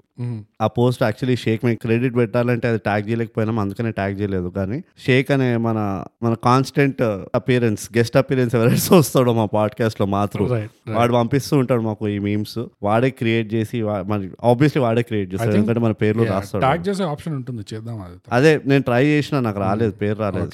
[0.61, 4.47] ఆ పోస్ట్ యాక్చువల్లీ షేక్ మేము క్రెడిట్ పెట్టాలంటే అది ట్యాగ్ చేయలేకపోయినాం అందుకనే ట్యాగ్ చేయలేదు.
[4.47, 7.01] కానీ షేక్ అనే మన మన కాన్స్టెంట్
[7.35, 10.69] అపియరెన్స్ గెస్ట్ అపియరెన్స్ ఎవరైతే వస్తాడో మా పాడ్కాస్ట్లో మాత్రం.
[10.89, 15.55] వాడు పంపిస్తూ ఉంటాడు మాకు ఈ మీమ్స్ వాడే క్రియేట్ చేసి ఆబ్వియస్లీ వాడే క్రియేట్ చేస్తాడు.
[15.55, 16.61] ఎందుకంటే మన పేర్లు రాస్తాడు.
[16.61, 17.65] ట్యాగ్ చేసే ఆప్షన్ ఉంటుంది.
[17.73, 18.69] చేద్దాం అది.
[18.69, 19.91] నేను ట్రై చేసిన నాకు రాలేదు.
[19.91, 20.51] పేరు రాలేదు.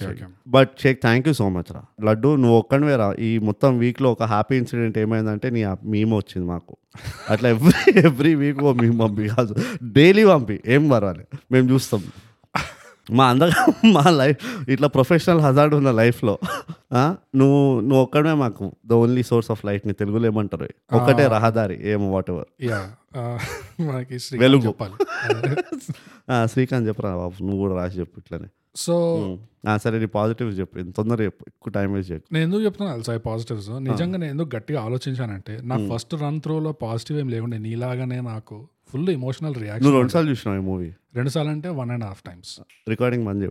[0.48, 1.02] But Shaik.
[1.02, 1.82] Thank you so much రా.
[2.08, 3.10] లడ్డు నువ్వు ఒక్కడివే రా.
[3.28, 5.62] ఈ మొత్తం వీక్లో ఒక హ్యాపీ ఇన్సిడెంట్ ఏమైందంటే నీ
[5.94, 6.74] మీమ్ వచ్చింది మాకు.
[7.30, 9.30] అట్లా ఎవ్రీ ఎవ్రీ వీక్ ఓ మీమ్ పంపి.
[9.36, 9.56] కాదు
[9.98, 10.58] డైలీ పంపి.
[10.76, 11.26] ఏం పర్వాలి.
[11.52, 12.04] మేము చూస్తాం.
[13.12, 13.62] మా అందగా
[13.94, 14.38] మా లైఫ్
[14.74, 16.36] ఇట్లా ప్రొఫెషనల్ హజార్డ్ ఉన్న లైఫ్లో
[17.40, 18.66] నువ్వు నువ్వు ఒక్కడమే మాకు.
[18.90, 20.68] ద ఓన్లీ సోర్స్ ఆఫ్ లైట్ని తెలుగులో ఏమంటారు?
[20.98, 22.80] ఒక్కటే రహదారి ఏమో వాట్ ఎవర్ యా
[24.44, 24.74] వెలుగు.
[26.52, 27.38] శ్రీకాంత్ చెప్పరా బాబు.
[27.44, 28.50] నువ్వు కూడా రాసి చెప్పు ఇట్లనే.
[28.76, 28.96] సో
[29.78, 30.80] సరే నీ పాజిటివ్స్ చెప్పు.
[30.80, 31.46] ఇంత తొందరగా చెప్పు.
[31.48, 32.34] ఎక్కువ టైం వేస్ట్ చేయకు.
[32.34, 37.20] నేను ఎందుకు చెప్తున్నా తెలుసా పాజిటివ్స్ నిజంగా నేను ఎందుకు గట్టిగా ఆలోచించానంటే నా ఫస్ట్ రన్ త్రూలో పాజిటివ్
[37.20, 41.52] ఏం లేకుండే నీలాగానే నాకు ఫుల్ ఎమోషనల్ నువ్వు రియాక్షన్ రెండు సార్లు చూసినావు ఈ మూవీ రెండు సార్లు
[41.52, 42.60] అంటే one and half times
[42.90, 43.50] recording మంది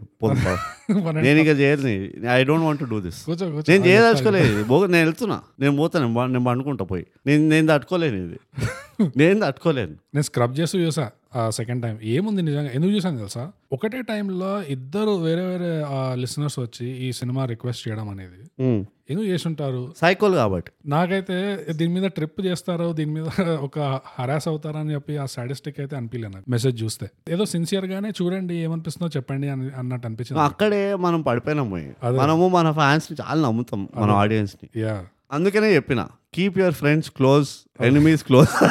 [1.23, 3.29] నేను ఇక చేయను I don't want do this
[3.69, 4.87] నేను చేయదలుచుకోలేదు.
[4.87, 5.43] నేను వెళ్తున్నా.
[5.61, 6.27] నేను పోతాను.
[6.27, 7.07] నేను పండుకుంటా పోయి.
[7.27, 8.39] నేను నేను తట్టుకోలేను ఇది.
[9.17, 9.93] నేను తట్టుకోలేను.
[9.93, 11.11] నేను స్క్రబ్ చేస్తూ చూసా.
[11.51, 12.71] సెకండ్ టైం ఏముంది నిజంగా?
[12.71, 13.53] ఎందుకు చూసాను తెలుసా?
[13.73, 18.73] ఒకటే టైంలో ఇద్దరు వేరే వేరే లిసనర్స్ వచ్చి ఈ సినిమా రిక్వెస్ట్ చేయడం అనేది.
[19.11, 20.71] ఎందుకు చేసుంటారు సైకోల్ కాబట్టి.
[20.87, 26.33] నాకైతే దీని మీద ట్రిప్ చేస్తారో దీని మీద ఒక హరాస్ అవుతారని చెప్పి ఆ సాటిస్టిక్ అయితే అనిపించలేదు
[26.35, 26.51] నాకు.
[26.51, 27.11] మెసేజ్ చూస్తే.
[27.29, 31.97] ఏదో సిన్సియర్ గానే చూడండి ఏమనిపిస్తుందో చెప్పండి అని అన్నట్టు అనిపించింది అక్కడే మనం పడిపోయినాం పోయి.
[32.03, 32.19] అదే.
[32.19, 34.81] మనము మన ఫ్యాన్స్ని చాలా నమ్ముతాం మన ఆడియన్స్ని.
[34.81, 37.49] యా అందుకనే చెప్పిన keep your friends close
[37.81, 38.65] enemies close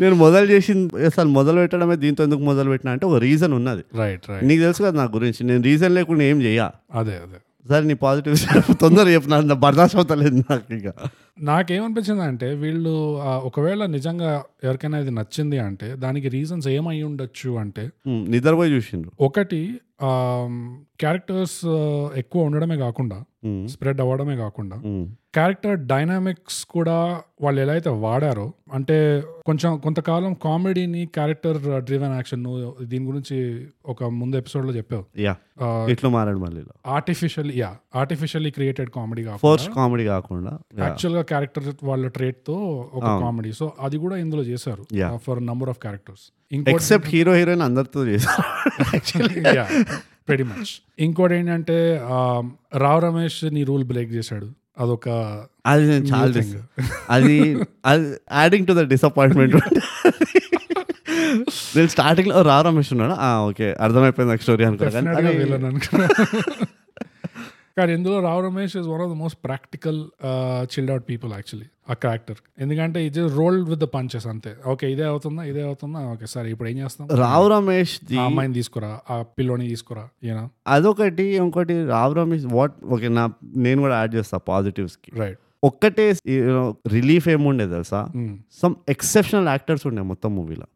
[0.00, 3.82] నేను మొదలు చేసింది అసలు మొదలు పెట్టడమే దీంతో ఎందుకు మొదలు పెట్టినా అంటే ఒక రీజన్ ఉన్నది.
[3.98, 7.38] రైట్ రైట్ నీకు తెలుసు కదా నా గురించి నేను రీజన్ లేకుండా ఏం చెయ్యా అదే అదే.
[7.66, 8.34] సరే నీ పాజిటివ్
[8.80, 10.88] తొందర చెప్పిన నా బర్దాష్ అవుతలేదు నాకు ఇక.
[11.42, 12.92] నాకేమనిపించింది అంటే వీళ్ళు
[13.48, 14.30] ఒకవేళ నిజంగా
[14.64, 17.84] ఎవరికైనా ఇది నచ్చింది అంటే దానికి రీజన్స్ ఏమై ఉండొచ్చు అంటే
[18.28, 19.12] నిద్రపోయి చూసిండ్రు.
[19.20, 19.60] ఒకటి
[21.00, 21.58] క్యారెక్టర్స్
[22.16, 23.18] ఎక్కువ ఉండడమే కాకుండా
[23.68, 24.76] స్ప్రెడ్ అవ్వడమే కాకుండా
[25.34, 32.42] క్యారెక్టర్ డైనామిక్స్ కూడా వాళ్ళు ఎలా అయితే వాడారో అంటే కొంచెం కొంతకాలం కామెడీని క్యారెక్టర్ డ్రివెన్ యాక్షన్
[32.82, 35.04] దీని గురించి ఒక ముందు ఎపిసోడ్లో చెప్పావు.
[35.90, 42.56] ఇట్లా మారాడు మళ్ళీ artificial ya artificially created comedy force comedy కాకుండా యాక్చువల్గా క్యారెక్టర్ వాళ్ళ ట్రేట్తో
[42.94, 44.84] ఒక కామెడీ సో అది కూడా ఇందులో చేశారు.
[45.16, 48.44] For number of characters except hero heroine అందరితో చేశారు.
[50.28, 51.76] వెరీ మచ్ ఇంకోటి ఏంటంటే
[52.76, 54.48] రావ్ రమేష్ నీ రూల్ బ్రేక్ చేశాడు.
[54.78, 55.08] అదొక
[55.66, 56.42] అది చాలా.
[57.10, 59.56] అది అది యాడింగ్ టు ద డిసప్పాయింట్మెంట్
[61.76, 63.14] నేను స్టార్టింగ్లో రా రమేష్ ఉన్నాడు.
[63.48, 66.08] ఓకే అర్థమైపోయింది నాకు స్టోరీ అనుకున్నా
[67.76, 69.98] కానీ ఇందులో Rao Ramesh is one of the most practical
[70.72, 74.50] chilled out people actually ఆ క్యారెక్టర్ ఎందుకంటే ఇది రోల్ విత్ ద పంచెస్ అంతే.
[74.72, 76.00] ఓకే ఇదే అవుతుందా ఇదే అవుతుందా?
[76.12, 77.06] ఓకే సరే ఇప్పుడు ఏం చేస్తాం?
[77.22, 83.24] రావు రమేష్ అమ్మాయిని తీసుకురా ఆ పిల్లోని తీసుకురా ఈయన అదొకటి ఇంకోటి రావు రమేష్ వాట్ ఓకే నా
[83.64, 85.10] నేను కూడా యాడ్ చేస్తా పాజిటివ్స్కి.
[85.20, 86.04] రైట్ ఒక్కటే
[86.94, 88.00] రిలీఫ్ ఏముండే తెలుసా?
[88.60, 90.66] సమ్ ఎక్సెప్షనల్ యాక్టర్స్ ఉండే మొత్తం మూవీలో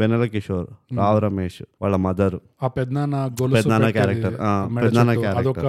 [0.00, 0.68] వెనల కిషోర్
[0.98, 2.36] రావు రమేష్ వాళ్ళ మదర్.
[2.62, 3.16] ఆ పెద్దనాన్న
[3.56, 3.88] పెద్దనాన్న
[4.84, 5.12] పెద్దనాన్న.
[5.40, 5.66] అదొక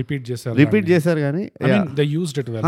[0.00, 1.44] రిపీట్ చేశారు రిపీట్ చేశారు కానీ
[2.16, 2.66] used it well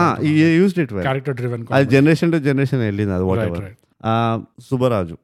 [0.61, 3.67] used it well character driven అది జనరేషన్ టు జనరేషన్ వెళ్ళింది అది whatever
[4.69, 5.17] Subbaraju.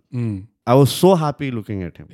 [0.72, 2.10] I was so happy looking at him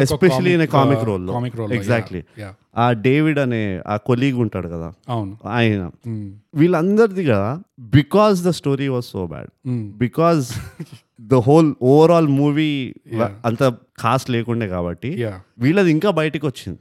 [0.00, 2.22] especially in comic role comic role exactly
[2.76, 4.92] ఆ డేవిడ్ అనే ఆ కొలీగ్ ఉంటాడు కదా.
[5.08, 5.36] అవును.
[5.46, 5.90] ఆయన.
[6.08, 6.30] Mm.
[6.54, 9.50] వీళ్ళందరిది కదా because the story was so bad.
[9.98, 10.60] Because
[11.20, 12.70] the whole overall movie.
[13.44, 13.62] అంత
[14.00, 15.10] కాస్ట్ లేకుండే కాబట్టి
[15.60, 16.78] వీళ్ళది ఇంకా బయటికి వచ్చింది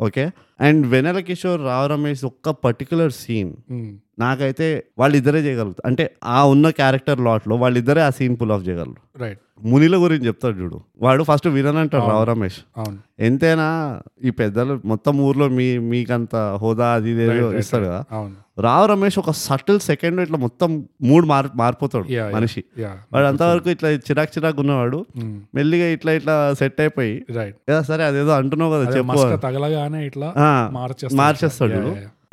[0.00, 0.24] ఓకే
[0.60, 3.88] అండ్ వెనల కిషోర్ రావు రమేష్ ఒక్క పర్టికులర్ సీన్ Mm.
[4.18, 4.66] నాకైతే
[4.98, 9.02] వాళ్ళిద్దరే చేయగలుగుతారు అంటే ఆ ఉన్న క్యారెక్టర్ లాట్లో వాళ్ళిద్దరే ఆ సీన్ పుల్ ఆఫ్ చేయగలరు.
[9.16, 10.78] రైట్ మునిల గురించి చెప్తాడు చూడు.
[11.00, 12.58] వాడు ఫస్ట్ విలన్ అంటాడు రావు రమేష్
[13.20, 13.68] ఎంతైనా
[14.24, 17.12] ఈ పెద్దలు మొత్తం ఊర్లో మీ మీకంత హోదా అది
[17.60, 18.00] ఇస్తాడు కదా.
[18.58, 20.70] రావు రమేష్ ఒక సటిల్ సెకండ్ ఇట్లా మొత్తం
[21.02, 22.06] మూడు మార్ మారిపోతాడు.
[22.34, 22.60] మనిషి.
[23.12, 24.98] వాడు అంతవరకు ఇట్లా చిరాక్ చిరాక్ ఉన్నవాడు.
[25.54, 30.30] మెల్లిగా ఇట్లా ఇట్లా సెట్ అయిపోయి రైట్ "ఏ, సరే అదేదో అంటున్నావు కదా చెప్పు తగలగానే ఇట్లా
[31.16, 31.80] మార్చేస్తాడు.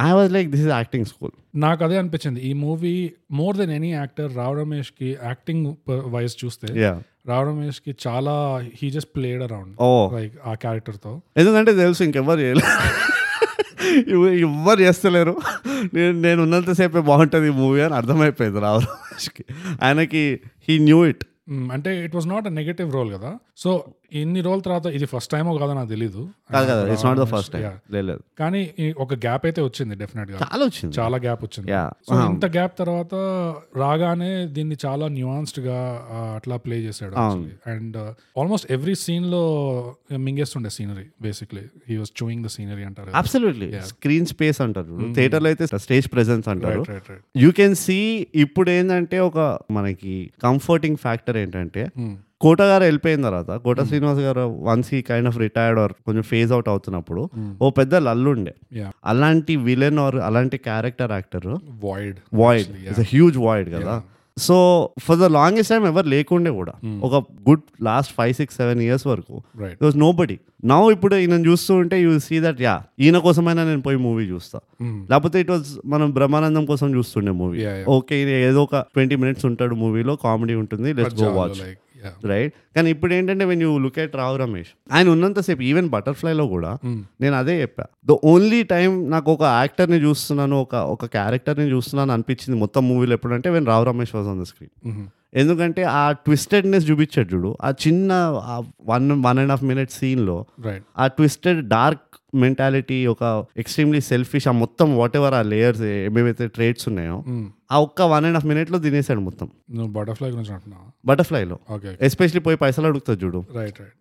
[0.01, 2.39] I was like this is acting school నాకు అదే అనిపించింది.
[2.41, 2.95] ఈ movie
[3.31, 5.67] more than any actor Rao రమేష్కి acting
[6.07, 6.67] wise చూస్తే
[7.27, 8.33] రావ్ రమేష్కి చాలా
[8.75, 9.73] he just played around
[10.13, 11.11] like ఆ క్యారెక్టర్తో.
[11.37, 13.14] ఎందుకంటే తెలుసు ఇంకెవ్వరు చేయలేరు ఎవ-
[14.41, 15.35] ఎవ్వరు చేస్తలేరు.
[15.93, 19.45] నేను నేను ఉన్నంతసేపే బాగుంటుంది ఈ మూవీ అని అర్థమైపోయింది రావు రమేష్కి
[19.83, 21.23] ఆయనకి హీ న్యూ ఇట్
[21.71, 23.39] అంటే it was not a negative role కదా?
[23.57, 23.71] సో
[24.21, 25.89] ఇన్ని రోజుల తర్వాత ఇది ఫస్ట్ టైమో కాదో నాకు
[26.55, 27.63] కాదు కదా it's not the first time.
[27.95, 28.61] లేదు కానీ
[29.03, 30.91] ఒక గ్యాప్ అయితే వచ్చింది డెఫినెట్గా చాలా వచ్చింది.
[30.99, 31.69] చాలా గ్యాప్ వచ్చింది.
[32.07, 33.13] సో ఇంత గ్యాప్ తర్వాత
[33.83, 35.79] రాగానే దీన్ని చాలా న్యూయాన్స్డ్గా
[36.37, 37.15] అట్లా ప్లే చేశాడు
[37.73, 37.97] అండ్
[38.41, 39.43] ఆల్మోస్ట్ ఎవ్రీ సీన్లో
[40.27, 43.11] మింగేస్తుండే scenery basically he was chewing the scenery అంటారు.
[43.21, 46.83] అబ్సల్యూట్లీ స్క్రీన్ స్పేస్ అంటారు థియేటర్లో అయితే స్టేజ్ ప్రెసెన్స్ అంటారు.
[47.45, 47.99] యూ కెన్ సీ
[48.45, 49.39] ఇప్పుడు ఏంటంటే ఒక
[49.79, 50.15] మనకి
[50.47, 52.13] కంఫర్టింగ్ ఫ్యాక్టర్ ఏంటంటే Hmm.
[52.41, 56.51] కోట గారు వెళ్ళిపోయిన తర్వాత కోట శ్రీనివాస్ గారు వన్స్ ఈ కైండ్ ఆఫ్ రిటైర్డ్ ఆర్ కొంచెం ఫేజ్
[56.55, 57.21] అవుట్ అవుతున్నప్పుడు
[57.61, 58.53] ఓ పెద్ద లల్లుండే.
[59.11, 61.47] అలాంటి విలన్ ఆర్ అలాంటి character actor
[61.85, 62.17] Void.
[62.41, 63.95] Void it's huge void కదా.
[64.37, 64.55] So
[65.05, 66.73] for the longest time ఎవరు లేకుండే కూడా
[67.07, 67.13] ఒక
[67.47, 69.35] good last five six seven years వరకు.
[69.83, 70.37] వాజ్ నో బడీ
[70.71, 74.59] నా ఇప్పుడు ఈయన చూస్తూ ఉంటే యూ సీ దట్ యా ఈయన కోసమైనా నేను పోయి మూవీ చూస్తా.
[75.11, 77.63] లేకపోతే ఇట్ వాజ్ మనం బ్రహ్మానందం కోసం చూస్తుండే మూవీ
[77.95, 78.17] ఓకే
[78.49, 81.63] ఏదో ఒక ట్వంటీ మినిట్స్ ఉంటాడు మూవీలో కామెడీ ఉంటుంది లెట్స్ గో వాచ్.
[82.31, 86.71] రైట్ కానీ ఇప్పుడు ఏంటంటే when you look at Rao Ramesh ఆయన ఉన్నంతసేపు ఈవెన్ బటర్ఫ్లైలో కూడా
[87.21, 87.85] నేను అదే చెప్పా.
[88.07, 93.49] ద ఓన్లీ టైం నాకు ఒక యాక్టర్ని చూస్తున్నాను ఒక ఒక క్యారెక్టర్ని చూస్తున్నాను అనిపించింది మొత్తం మూవీలో ఎప్పుడంటే
[93.49, 94.73] when Rao Ramesh was on the screen.
[95.33, 97.57] ఎందుకంటే ఆ ట్విస్టెడ్నెస్ చూపించాడు చూడు.
[97.61, 98.13] ఆ చిన్న
[98.81, 100.45] one one and half minute సీన్లో.
[100.97, 102.01] ఆ ట్విస్టెడ్ డార్క్
[102.35, 107.45] మెంటాలిటీ ఒక ఎక్స్ట్రీమ్లీ సెల్ఫిష్ ఆ మొత్తం వాట్ ఎవర్ ఆ లేయర్స్ ఏమేమైతే ట్రేట్స్ ఉన్నాయో Mm.
[107.71, 109.49] ఆ ఒక్క వన్ అండ్ హాఫ్ మినిట్లో తినేసాడు మొత్తం.
[109.91, 110.73] బటర్ఫ్లై గురించి
[111.05, 111.59] బటర్ఫ్లైలో.
[112.01, 113.45] ఎస్పెషలీ పోయి పైసలు అడుగుతుంది చూడు.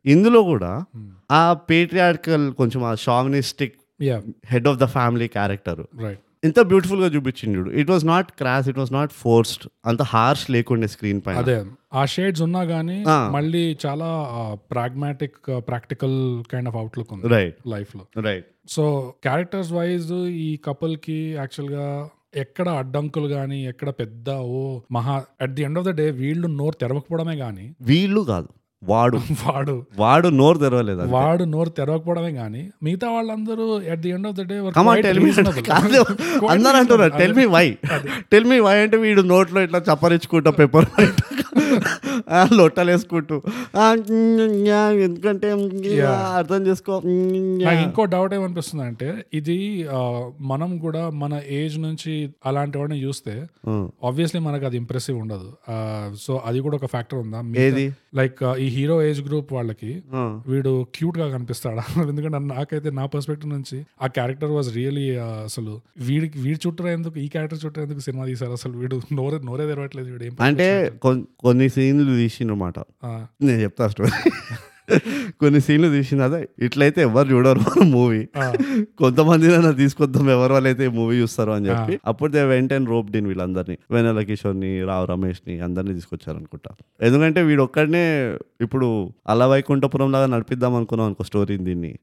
[0.07, 0.85] ఇందులో కూడా
[1.33, 3.75] ఆ పేట్రియార్కల్ కొంచెం ఆ chauvinistic
[4.47, 7.71] head of the family character right ఎంత బ్యూటిఫుల్గా చూపించింది చూడు.
[7.71, 11.37] It was not crass it was not forced అంత హార్ష్ లేకుండే స్క్రీన్ పైన.
[11.37, 11.65] అదే.
[11.95, 13.05] ఆ షేడ్స్ ఉన్నా గానీ.
[13.09, 14.09] మళ్ళీ చాలా
[14.71, 22.09] pragmatic practical kind of outlook ఉంది రైట్ లైఫ్లో రైట్ సో క్యారెక్టర్స్ వైజ్ ఈ కపుల్కి యాక్చువల్గా
[22.37, 26.75] ఎక్కడ అడ్డంకులు గానీ ఎక్కడ పెద్ద ఓ మహా at the end of the day వీళ్ళు నోరు
[26.75, 28.49] తెరవకపోవడమే గానీ వీళ్ళు కాదు.
[28.89, 29.17] వాడు.
[29.45, 29.75] వాడు.
[29.99, 31.01] వాడు నోరు తెరవలేదు.
[31.09, 34.57] వాడు నోరు తెరవకపోవడమే గానీ మిగతా వాళ్ళందరూ at the end of the day
[36.51, 37.67] అందరూ అంటున్నారు tell me why
[38.33, 40.87] tell me why అంటే వీడు నోట్లో ఇట్లా చప్పరించుకుంటా పెప్పర్
[42.55, 43.37] లొట్టలు వేసుకుంటూ.
[45.05, 45.49] ఎందుకంటే
[46.35, 46.95] అర్థం చేసుకో
[47.81, 49.59] ఇంకో డౌట్ ఏమనిపిస్తుంది అంటే ఇది
[50.45, 52.13] మనం కూడా మన ఏజ్ నుంచి
[52.47, 53.35] అలాంటి వాడిని చూస్తే
[54.05, 55.49] ఆబ్వియస్లీ మనకు అది ఇంప్రెసివ్ ఉండదు.
[56.17, 57.41] సో అది కూడా ఒక ఫ్యాక్టర్ ఉందా?
[58.15, 60.23] లైక్ ఈ హీరో ఏజ్ గ్రూప్ వాళ్ళకి ఆ.
[60.47, 61.85] వీడు క్యూట్గా కనిపిస్తాడా?
[62.11, 65.07] ఎందుకంటే నాకైతే నా పర్స్పెక్టివ్ నుంచి ఆ క్యారెక్టర్ వాజ్ రియలీ
[65.45, 68.53] అసలు వీడికి వీడి చుట్టూ ఎందుకు ఈ క్యారెక్టర్ చుట్టూ ఎందుకు సినిమా తీశారు?
[68.53, 70.67] అసలు వీడు నోరే నోరే తెరవట్లేదు వీడు అంటే
[71.45, 72.79] కొన్ని సీన్లు తీసిండ్రమాట.
[73.43, 74.11] నేను చెప్తా స్టోరీ
[75.41, 78.25] కొన్ని సీన్లు తీసింది అదే ఇట్లయితే ఎవరు చూడరు మన మూవీ.
[78.99, 82.01] కొంతమంది తీసుకొద్దాం ఎవరు వాళ్ళైతే మూవీ చూస్తారు అని చెప్పి.
[82.07, 83.79] అప్పుడు they went and rope DIN వీళ్ళందరినీ.
[83.91, 90.75] వెనెల కిషోర్ని రావు రమేష్ని అందరినీ తీసుకొచ్చారు అనుకుంటా ఎందుకంటే వీడు ఒక్కడనే ఇప్పుడు అలా వైకుంఠపురం లాగా నడిపిద్దాం
[90.75, 91.99] అనుకున్నాం అనుకో స్టోరీ దీన్ని.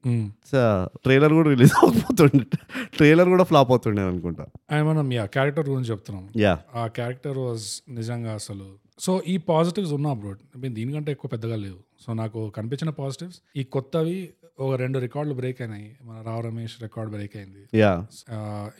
[1.04, 2.58] ట్రైలర్ కూడా రిలీజ్ అవ్వకపోతుండే.
[2.96, 4.46] ట్రైలర్ కూడా ఫ్లాప్ అవుతుండే అనుకుంటా.
[4.82, 6.28] మనం యా క్యారెక్టర్ గురించి చెప్తున్నాం.
[6.36, 6.58] యా.
[6.74, 11.80] ఆ క్యారెక్టర్ వాజ్ నిజంగా అసలు సో ఈ పాజిటివ్స్ ఉన్నా బ్రో మీన్ దీనికంటే ఎక్కువ పెద్దగా లేవు.
[12.06, 14.18] సో నాకు కనిపించిన పాజిటివ్స్ ఈ కొత్తవి
[14.60, 15.86] ఒక రెండు రికార్డులు బ్రేక్ అయినాయి.
[16.02, 17.62] మన రావు రమేష్ రికార్డ్ బ్రేక్ అయింది.
[17.78, 17.92] యా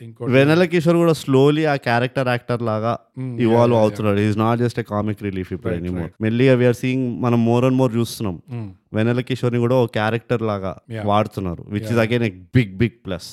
[0.01, 2.93] ఇంకోటి వెనెల కిషోర్ కూడా స్లోలీ ఆ క్యారెక్టర్ యాక్టర్ లాగా
[3.39, 4.19] ఇవాల్వ్ అవుతున్నాడు.
[4.19, 7.95] Is not just a comic relief ఇప్పుడు ఎనీమోర్ మెల్లిగా వీఆర్ సీయింగ్ మనం మోర్ అండ్ మోర్
[7.95, 8.41] చూస్తున్నాం.
[8.51, 8.69] Mm.
[8.93, 10.73] వెనెల కిషోర్ని కూడా ఒక క్యారెక్టర్ లాగా.
[11.05, 13.31] వాడుతున్నారు which is again a big big plus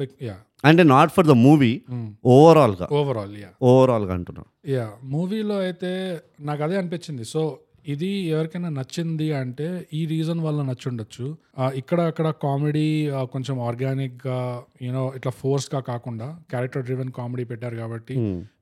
[0.00, 0.38] big yeah.
[0.64, 1.82] అంటే నాట్ ఫర్ ద మూవీ.
[2.26, 4.44] ఓవరాల్గా ఓవరాల్ యా ఓవరాల్గా అంటున్నా.
[4.68, 7.24] యా మూవీలో అయితే నాకు అదే అనిపించింది.
[7.24, 11.26] సో ఇది ఎవరికైనా నచ్చింది అంటే ఈ రీజన్ వల్ల నచ్చుండొచ్చు.
[11.74, 18.16] ఇక్కడ అక్కడ కామెడీ కొంచెం ఆర్గానిక్గా యూనో ఇట్లా ఫోర్స్గా కాకుండా క్యారెక్టర్ డ్రివెన్ కామెడీ పెట్టారు కాబట్టి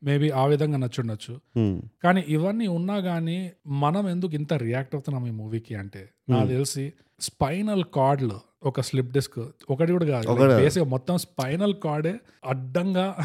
[0.04, 1.34] మేబీ ఆ విధంగా నచ్చుండొచ్చు.
[1.58, 1.74] Hmm.
[2.04, 6.08] కానీ ఇవన్నీ ఉన్నా కానీ మనం ఎందుకు ఇంత రియాక్ట్ అవుతున్నాం ఈ మూవీకి అంటే?
[6.28, 9.38] నాకు తెలిసి స్పైనల్ కార్డ్లో ఒక స్లిప్ డిస్క్.
[9.70, 10.56] ఒకటి కూడా కాదు.
[10.56, 12.14] బేసిక్ మొత్తం స్పైనల్ కార్డే
[12.46, 13.16] అడ్డంగా.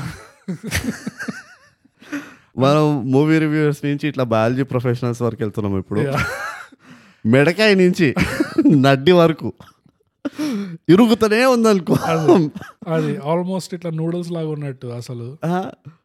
[2.57, 6.13] మనం మూవీ రివ్యూవర్స్ నుంచి ఇట్లా బయాలజీ ప్రొఫెషనల్స్ వరకు వెళ్తున్నాం ఇప్పుడు.
[7.25, 8.15] మెడకాయ నుంచి
[8.75, 9.53] నడ్డి వరకు.
[10.89, 11.97] ఇరుగుతూనే ఉందనుకో.
[12.87, 15.37] అది ఆల్మోస్ట్ ఇట్లా నూడిల్స్ లాగా ఉన్నట్టు అసలు.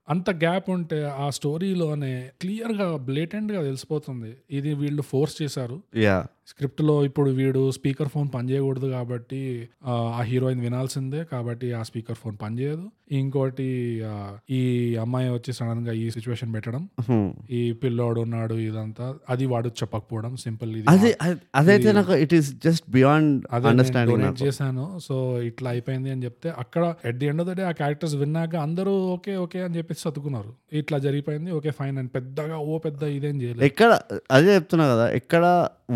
[0.09, 4.37] అంత గ్యాప్ ఉంటే ఆ స్టోరీలోనే క్లియర్గా బ్లేటెంట్గా తెలిసిపోతుంది.
[4.51, 5.79] ఇది వీళ్ళు ఫోర్స్ చేశారు.
[5.97, 6.19] యా.
[6.49, 9.41] స్క్రిప్ట్లో ఇప్పుడు వీడు స్పీకర్ ఫోన్ పనిచేయకూడదు కాబట్టి
[9.87, 13.67] ఆ, ఆ హీరోయిన్ వినాల్సిందే కాబట్టి ఆ స్పీకర్ ఫోన్ పనిచేయదు ఇంకోటి
[14.05, 14.15] ఆ,
[14.51, 14.61] ఈ
[14.97, 16.83] అమ్మాయి వచ్చి సడన్గా ఈ సిచ్యువేషన్ పెట్టడం.
[17.51, 19.15] ఈ పిల్లోడు ఉన్నాడు ఇదంతా.
[19.31, 20.87] అది వాడు చెప్పకపోవడం సింపుల్ ఇది.
[20.89, 24.99] అదే అదే- అదైతే నాకు ఇట్ ఈస్ జస్ట్ బియాండ్ అదే అండర్స్టాండింగ్ డొనేట్ చేశాను.
[25.01, 28.57] సో ఇట్లా అయిపోయింది అని చెప్తే అక్కడ at the end of the day ఆ క్యారెక్టర్స్ విన్నాక
[28.63, 31.51] అందరూ ఓకే ఓకే అని చెప్పేసి మినిట్స్ చదువుకున్నారు ఇట్లా జరిగిపోయింది.
[31.59, 33.65] ఓకే ఫైన్ అని పెద్దగా ఓ పెద్ద ఇదేం చేయలేదు.
[33.69, 33.91] ఎక్కడ
[34.37, 35.45] అదే చెప్తున్నా కదా ఎక్కడ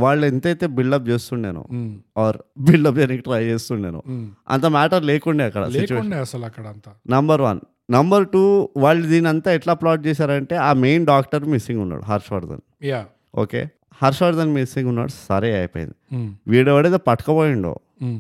[0.03, 1.65] వాళ్ళు ఎంతైతే బిల్డప్ చేస్తుండేనో
[2.25, 2.39] ఆర్
[2.69, 4.01] బిల్డప్ చేయడానికి ట్రై చేస్తుండేనో.
[4.55, 6.93] అంత మ్యాటర్ లేకుండే అక్కడ లేకుండే అసలు అక్కడ అంతా.
[7.17, 7.61] నంబర్ వన్
[7.97, 8.43] నంబర్ టూ
[8.85, 12.63] వాళ్ళు దీని అంతా ఎట్లా ప్లాట్ చేశారంటే ఆ మెయిన్ డాక్టర్ మిస్సింగ్ ఉన్నాడు Harshavardhan.
[12.91, 13.01] Yeah.
[13.43, 13.63] Okay
[14.03, 15.97] Harshavardhan missing ఉన్నాడు సరే అయిపోయింది.
[16.53, 17.75] వీడు ఎవడైతే పట్టుకపోయిండో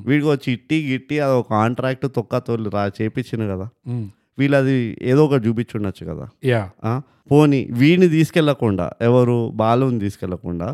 [0.08, 3.66] వీడికి వచ్చి ఇట్టి గిట్టి అది ఒక కాంట్రాక్ట్ తొక్క తోలు రా చేపించింది కదా.
[4.38, 6.92] వీళ్ళు అది ఏదో ఒకటి చూపించుండొచ్చు కదా యా ఆ?
[7.30, 10.68] పోనీ వీడిని తీసుకెళ్ళకుండా ఎవరు బాలుని తీసుకెళ్ళకుండా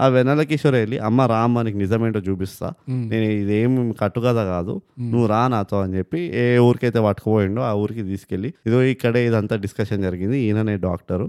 [0.00, 2.68] ఆ వెనల కిషోర్ వెళ్ళి అమ్మ రామ్మ నీకు నిజమేంటో చూపిస్తా.
[3.12, 4.74] నేను ఇదేం కట్టుకథ కాదు.
[5.12, 10.02] నువ్వు రా నాతో అని చెప్పి ఏ ఊరికైతే పట్టుకుపోయిండో ఆ ఊరికి తీసుకెళ్ళి ఇదో ఇక్కడే ఇదంతా డిస్కషన్
[10.02, 10.38] జరిగింది.
[10.38, 11.26] ఈయననే డాక్టరు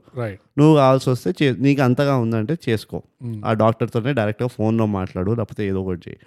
[0.60, 2.98] నువ్వు కావాల్సి వస్తే నీకు అంతగా ఉందంటే చేసుకో.
[3.46, 6.20] ఆ డాక్టర్తోనే డైరెక్ట్గా ఫోన్లో మాట్లాడు లేకపోతే ఏదో ఒకటి చేయి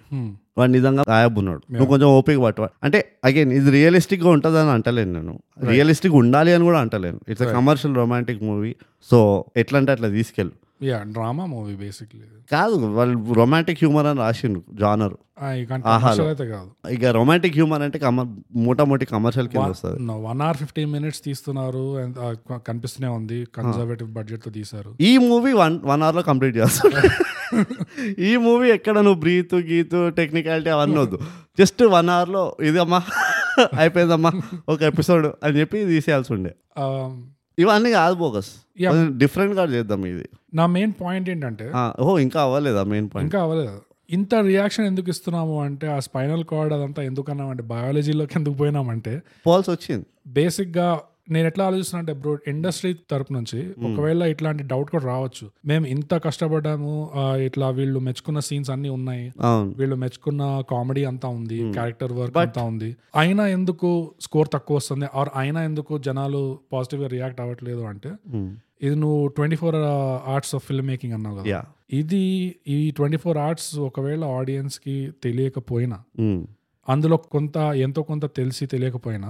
[0.57, 2.61] వాడు నిజంగా గాయబ్ ఉన్నాడు నువ్వు కొంచెం ఓపిక పట్టు.
[2.83, 5.33] అంటే అగైన్ ఇది రియలిస్టిక్గా ఉంటుంది అని అంటలేను నేను.
[5.71, 7.19] రియలిస్టిక్ ఉండాలి అని కూడా అంటలేను.
[7.31, 8.75] It's commercial romantic movie
[9.11, 10.67] so ఎట్లా అంటే అట్లా తీసుకెళ్ళు.
[10.85, 12.21] యా డ్రామా మూవీ బేసిక్లీ
[12.51, 15.13] కాదు వాళ్ళు రొమాంటిక్ హ్యూమర్ అని రాసిండు జానర్
[16.49, 16.89] కాదు.
[16.89, 20.11] ఇక రొమాంటిక్ హ్యూమర్ అంటే కమర్ మూటామూటి కమర్షియల్ కింద వస్తుంది.
[20.11, 22.13] వన్ అవర్ ఫిఫ్టీన్ మినిట్స్ తీస్తున్నారు
[22.51, 23.47] క- కనిపిస్తూనే ఉంది.
[23.55, 24.95] కన్జర్వేటివ్ బడ్జెట్తో తీశారు.
[25.01, 27.07] ఈ మూవీ వన్ వన్ అవర్లో కంప్లీట్ చేస్తాడు
[28.21, 31.19] ఈ మూవీ ఎక్కడ నువ్వు బ్రీత్ గీత్ టెక్నికాలిటీ అవన్నీ వద్దు.
[31.59, 33.01] జస్ట్ వన్ అవర్లో ఇది అమ్మా
[33.79, 34.31] అయిపోయిందమ్మా
[34.69, 36.55] ఒక ఎపిసోడ్ అని చెప్పి తీసేయాల్సి ఉండే.
[36.79, 37.21] Um,
[37.61, 38.49] ఇవన్నీ కాదు బోగస్.
[39.21, 40.25] డిఫరెంట్గా చేద్దాం ఇది.
[40.59, 41.67] నా మెయిన్ పాయింట్ ఏంటంటే
[42.05, 43.27] ఓ ఇంకా అవ్వలేదా మెయిన్ పాయింట్?
[43.29, 43.77] ఇంకా అవ్వలేదు.
[44.17, 49.13] ఇంత రియాక్షన్ ఎందుకు ఇస్తున్నాము అంటే ఆ స్పైనల్ కార్డ్ అదంతా ఎందుకు అన్నామంటే బయాలజీలోకి ఎందుకు పోయినామంటే
[49.47, 50.05] పోల్స్ వచ్చింది.
[50.37, 50.87] బేసిక్గా
[51.33, 55.45] నేను ఎట్లా ఆలోచిస్తున్నా అంటే బ్రో ఇండస్ట్రీ తరపు నుంచి ఒకవేళ ఇట్లాంటి డౌట్ కూడా రావచ్చు.
[55.71, 56.93] మేము ఇంత కష్టపడ్డాము
[57.47, 59.25] ఇట్లా వీళ్ళు మెచ్చుకున్న సీన్స్ అన్ని ఉన్నాయి.
[59.79, 62.91] వీళ్ళు మెచ్చుకున్న కామెడీ అంతా ఉంది క్యారెక్టర్ వర్క్ అంతా ఉంది.
[63.23, 63.89] అయినా ఎందుకు
[64.27, 65.09] స్కోర్ తక్కువ వస్తుంది?
[65.21, 66.41] ఆర్ అయినా ఎందుకు జనాలు
[66.75, 68.47] పాజిటివ్గా రియాక్ట్ అవ్వట్లేదు అంటే Hmm.
[68.87, 69.75] ఇది నువ్వు twenty four
[70.33, 71.61] arts of film making అన్నావు కదా.
[71.99, 72.19] ఇది
[72.73, 76.37] ఈ ట్వంటీ ఫోర్ ఆర్ట్స్ ఒకవేళ ఆడియన్స్కి తెలియకపోయినా Hmm.
[76.89, 79.29] అందులో కొంత ఎంతో కొంత తెలిసి తెలియకపోయినా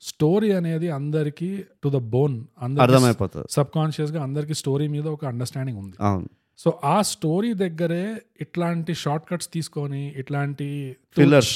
[0.00, 3.46] స్టోరీ అనేది అందరికి టు ద బోన్ అందరికి అర్థమైపోతుంది.
[3.50, 5.96] సబ్ కాన్షియస్గా అందరికి స్టోరీ మీద ఒక అండర్స్టాండింగ్ ఉంది.
[6.60, 8.02] సో ఆ స్టోరీ దగ్గరే
[8.40, 10.66] ఇట్లాంటి షార్ట్ కట్స్ తీసుకొని ఇట్లాంటి
[11.16, 11.50] Fillers.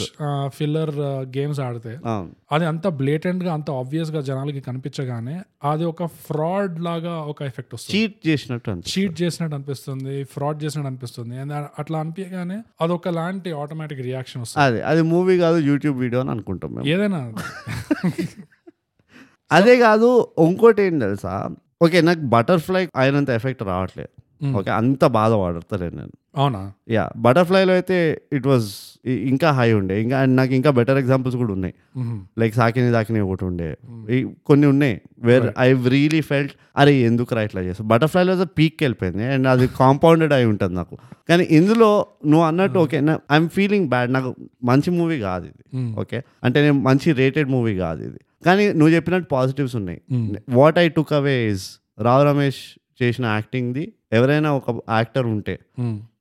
[0.48, 0.92] ఫిల్లర్
[1.36, 1.92] గేమ్స్ ఆడితే
[2.52, 7.92] అది అంత బ్లేటెంట్గా అంత ఆబ్వియస్గా జనాలకి కనిపించగానే అది ఒక ఫ్రాడ్ లాగా ఒక ఎఫెక్ట్ వస్తుంది.
[7.96, 11.36] చీట్ చేసినట్టు చీట్ చేసినట్టు అనిపిస్తుంది ఫ్రాడ్ చేసినట్టు అనిపిస్తుంది.
[11.78, 14.64] అట్లా అనిపించగానే అదొక లాంటి ఆటోమేటిక్ రియాక్షన్ వస్తుంది.
[14.66, 17.22] అదే అది మూవీ కాదు యూట్యూబ్ వీడియో అని అనుకుంటాం ఏదైనా.
[19.50, 20.08] అదే కాదు
[20.48, 21.32] ఇంకోటి ఏం తెలుసా?
[21.82, 24.12] ఓకే నాకు బటర్ఫ్లై అయినంత ఎఫెక్ట్ రావట్లేదు.
[24.58, 26.14] ఓకే అంత బాధ వాడతలేదు నేను.
[26.40, 26.60] అవునా?
[26.94, 27.96] యా బటర్ఫ్లైలో అయితే
[28.36, 28.68] ఇట్ వాజ్
[29.32, 29.94] ఇంకా హై ఉండే.
[30.02, 31.74] ఇంకా and నాకు ఇంకా బెటర్ ఎగ్జాంపుల్స్ కూడా ఉన్నాయి.
[32.40, 33.68] లైక్ సాకిని దాకిని ఒకటి ఉండే.
[34.14, 34.96] ఈ కొన్ని ఉన్నాయి
[35.28, 36.52] వేర్ ఐ రియలీ ఫెల్ట్
[36.82, 39.24] అరే ఎందుకు రా ఇట్లా చేస్తావు బటర్ఫ్లైలో పీక్ వెళ్ళిపోయింది.
[39.34, 40.96] అండ్ అది కాంపౌండెడ్ అయి ఉంటుంది నాకు.
[41.28, 41.90] కానీ ఇందులో
[42.30, 42.98] నువ్వు అన్నట్టు ఓకే
[43.36, 44.30] ఐఎమ్ ఫీలింగ్ బ్యాడ్ నాకు
[44.70, 45.64] మంచి మూవీ కాదు ఇది.
[46.02, 48.20] ఓకే అంటే నేను మంచి రేటెడ్ మూవీ కాదు ఇది.
[48.46, 50.00] కానీ నువ్వు చెప్పినట్టు పాజిటివ్స్ ఉన్నాయి.
[50.60, 51.66] What I took away is
[52.06, 52.62] Rao Ramesh
[53.02, 55.54] చేసిన యాక్టింగ్ది ఎవరైనా ఒక యాక్టర్ ఉంటే.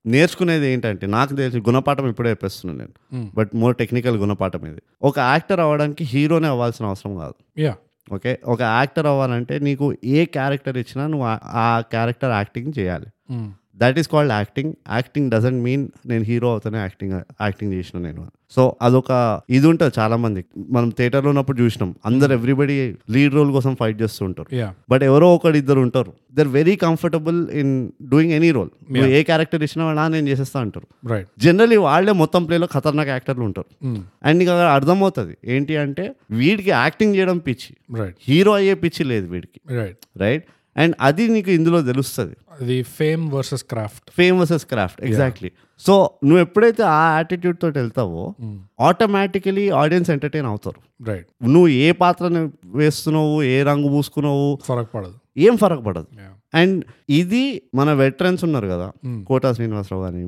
[0.05, 2.93] నేర్చుకునేది ఏంటంటే నాకు తెలిసి గుణపాఠం ఇప్పుడే చెప్పేస్తున్నాను నేను.
[3.35, 7.73] బట్ మోర్ టెక్నికల్ గుణపాఠం ఇది ఒక యాక్టర్ అవ్వడానికి హీరోనే అవ్వాల్సిన అవసరం కాదు యా
[8.13, 11.27] ఓకే ఒక యాక్టర్ అవ్వాలంటే నీకు ఏ క్యారెక్టర్ ఇచ్చినా నువ్వు
[11.63, 13.07] ఆ- క్యారెక్టర్ యాక్టింగ్ చేయాలి.
[13.81, 17.13] That is called acting acting doesn't mean నేను హీరో అవుతానే యాక్టింగ్
[17.45, 18.23] యాక్టింగ్ చేసిన నేను.
[18.55, 19.11] సో అదొక
[19.57, 20.41] ఇది ఉంటుంది చాలా మంది
[20.75, 21.89] మనం థియేటర్లో ఉన్నప్పుడు చూసినాం.
[22.09, 22.75] అందరు ఎవ్రీబడి
[23.15, 24.49] లీడ్ రోల్ కోసం ఫైట్ చేస్తూ ఉంటారు
[24.91, 26.11] బట్ ఎవరో ఒకడు ఇద్దరు ఉంటారు.
[26.37, 27.73] They're very comfortable in
[28.11, 30.87] doing any role నువ్వు ఏ క్యారెక్టర్ ఇచ్చినా నా నేను చేసేస్తా అంటారు.
[31.45, 33.69] జనరలీ వాళ్ళే మొత్తం ప్లేలో ఖతర్నాక్ యాక్టర్లు ఉంటారు.
[34.25, 35.35] అండ్ నీకు అక్కడ అర్థమవుతుంది.
[35.55, 36.05] ఏంటి అంటే
[36.41, 37.71] వీడికి యాక్టింగ్ చేయడం పిచ్చి.
[38.27, 39.59] హీరో అయ్యే పిచ్చి లేదు వీడికి.
[40.23, 40.45] రైట్
[40.77, 42.35] అండ్ అది నీకు ఇందులో తెలుస్తుంది.
[42.61, 44.11] అది fame versus craft.
[44.17, 45.51] Fame versus craft exactly.
[45.79, 48.35] So నువ్వు ఎప్పుడైతే ఆ యాటిట్యూడ్ తోటి వెళ్తావో
[48.79, 50.79] ఆటోమేటికలీ ఆడియన్స్ ఎంటర్టైన్ అవుతారు.
[51.09, 55.13] రైట్ నువ్వు ఏ పాత్రని వేస్తున్నావు ఏ రంగు పూసుకున్నావు ఫరక్ పడదు.
[55.37, 56.07] ఏం ఫరక్ పడదు.
[56.53, 57.43] అండ్ ఇది
[57.75, 58.91] మన వెటరన్స్ ఉన్నారు కదా
[59.27, 60.23] కోటా శ్రీనివాసరావు కానీ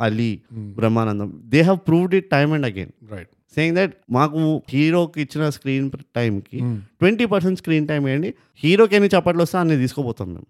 [0.00, 5.48] Ali Brahmanandam they have proved it time and again right saying that మాకు హీరోకి ఇచ్చిన
[5.50, 6.58] స్క్రీన్ టైంకి
[7.00, 8.34] ట్వంటీ పర్సెంట్ స్క్రీన్ టైం వేయండి
[8.64, 10.46] హీరోకి ఎన్ని చప్పట్లు వస్తే అన్ని తీసుకోపోతాం మేము.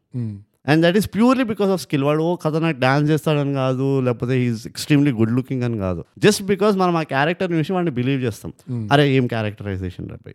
[0.66, 4.34] And that is purely because of skill వాడు ఓ కథ నాకు డాన్స్ చేస్తాడని కాదు లేకపోతే
[4.34, 6.04] హీస్ ఎక్స్ట్రీమ్లీ గుడ్ లుకింగ్ అని కాదు.
[6.18, 8.52] జస్ట్ బికాస్ మనం ఆ క్యారెక్టర్ చూసి వాడిని బిలీవ్ చేస్తాం.
[8.92, 10.30] అరే ఏం క్యారెక్టరైజేషన్ రేపు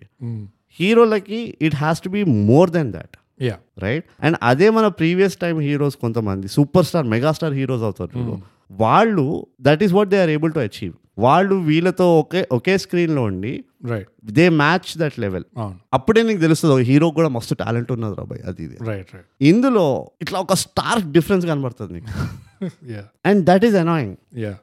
[0.80, 5.60] హీరోలకి it has to be more than that yeah right and అదే మన ప్రీవియస్ టైం
[5.60, 10.60] హీరోస్ కొంతమంది సూపర్ స్టార్ మెగాస్టార్ హీరోస్ అవుతారు వాళ్ళు that is what they are able to
[10.60, 13.54] achieve వాళ్ళు వీళ్ళతో ఒకే ఒకే స్క్రీన్లో ఉండి
[13.92, 15.46] right they match that level.
[15.94, 18.78] అప్పుడే నీకు తెలుస్తుంది హీరో కూడా మస్తు టాలెంట్ ఉన్నది రాబాయ్ అది ఇది.
[18.90, 19.86] రైట్ రైట్ ఇందులో
[20.22, 22.12] ఇట్లా ఒక స్టార్క్ డిఫరెన్స్ కనబడుతుంది నీకు.
[23.26, 24.16] అండ్ దట్ ఈస్ అనాయింగ్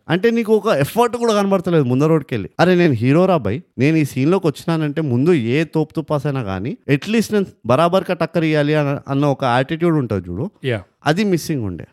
[0.09, 4.05] అంటే నీకు ఒక ఎఫర్ట్ కూడా కనబడతలేదు ముందర రోడ్కి వెళ్ళి అరే నేను హీరో రాబాయ్ నేను ఈ
[4.05, 8.75] సీన్లోకి వచ్చినానంటే ముందు ఏ తోపు తుపాస్ అయినా కానీ అట్లీస్ట్ నేను బరాబర్గా టక్కర్ ఇవ్వాలి
[9.13, 10.47] అన్న ఒక యాటిట్యూడ్ ఉంటుంది చూడు.
[11.07, 11.87] అది మిస్సింగ్ ఉండే.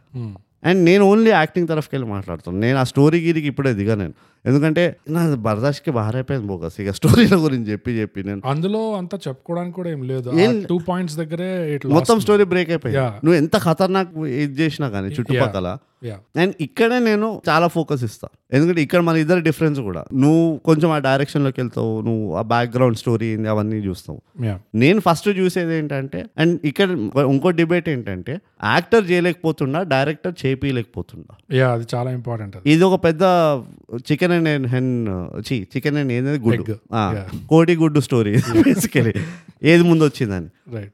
[0.64, 4.14] అండ్ నేను ఓన్లీ యాక్టింగ్ తరఫుకి వెళ్ళి మాట్లాడుతాను నేను ఆ స్టోరీ గిరికి ఇప్పుడే దిగా నేను.
[4.46, 4.84] ఎందుకంటే
[5.16, 6.78] నా బర్దాష్కి బారైపోయింది బోగస్.
[6.84, 10.30] ఇక స్టోరీల గురించి చెప్పి చెప్పి నేను అందులో అంతా చెప్పుకోవడానికి కూడా ఏం లేదు.
[10.72, 11.52] టూ పాయింట్స్ దగ్గరే
[11.98, 13.06] మొత్తం స్టోరీ బ్రేక్ అయిపోయింది.
[13.26, 14.12] నువ్వు ఎంత ఖతర్నాక్
[14.44, 15.70] ఇది చేసినా కానీ చుట్టుపక్కల.
[16.42, 18.28] అండ్ ఇక్కడే నేను చాలా ఫోకస్ ఇస్తా.
[18.56, 20.02] ఎందుకంటే ఇక్కడ మన ఇద్దరు డిఫరెన్స్ కూడా.
[20.24, 24.20] నువ్వు కొంచెం ఆ డైరెక్షన్లోకి వెళ్తావు నువ్వు ఆ బ్యాక్గ్రౌండ్ స్టోరీ అవన్నీ చూస్తావు.
[24.84, 26.90] నేను ఫస్ట్ చూసేది ఏంటంటే అండ్ ఇక్కడ
[27.34, 28.34] ఇంకో డిబేట్ ఏంటంటే
[28.76, 33.24] యాక్టర్ చేయలేకపోతుండా డైరెక్టర్ చేపియలేకపోతుండా యా అది చాలా ఇంపార్టెంట్ ఇది ఒక పెద్ద
[34.10, 34.92] చికెన్ అండ్ హెన్
[35.48, 36.38] చి చికెన్ అండ్ ఏంది?
[36.40, 36.76] గుడ్డు.
[37.50, 39.14] కోడి గుడ్డు స్టోరీ బేసికలీ
[39.64, 40.50] ఏది ముందు వచ్చిందని.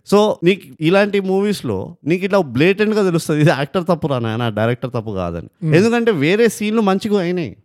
[0.05, 5.49] సో నీకు ఇలాంటి మూవీస్లో నీకు ఇట్లా బ్లేటెంట్గా తెలుస్తుంది ఇది యాక్టర్ తప్పు రానా డైరెక్టర్ తప్పు కాదని.
[5.75, 7.55] ఎందుకంటే వేరే సీన్లు మంచిగా అయినాయి.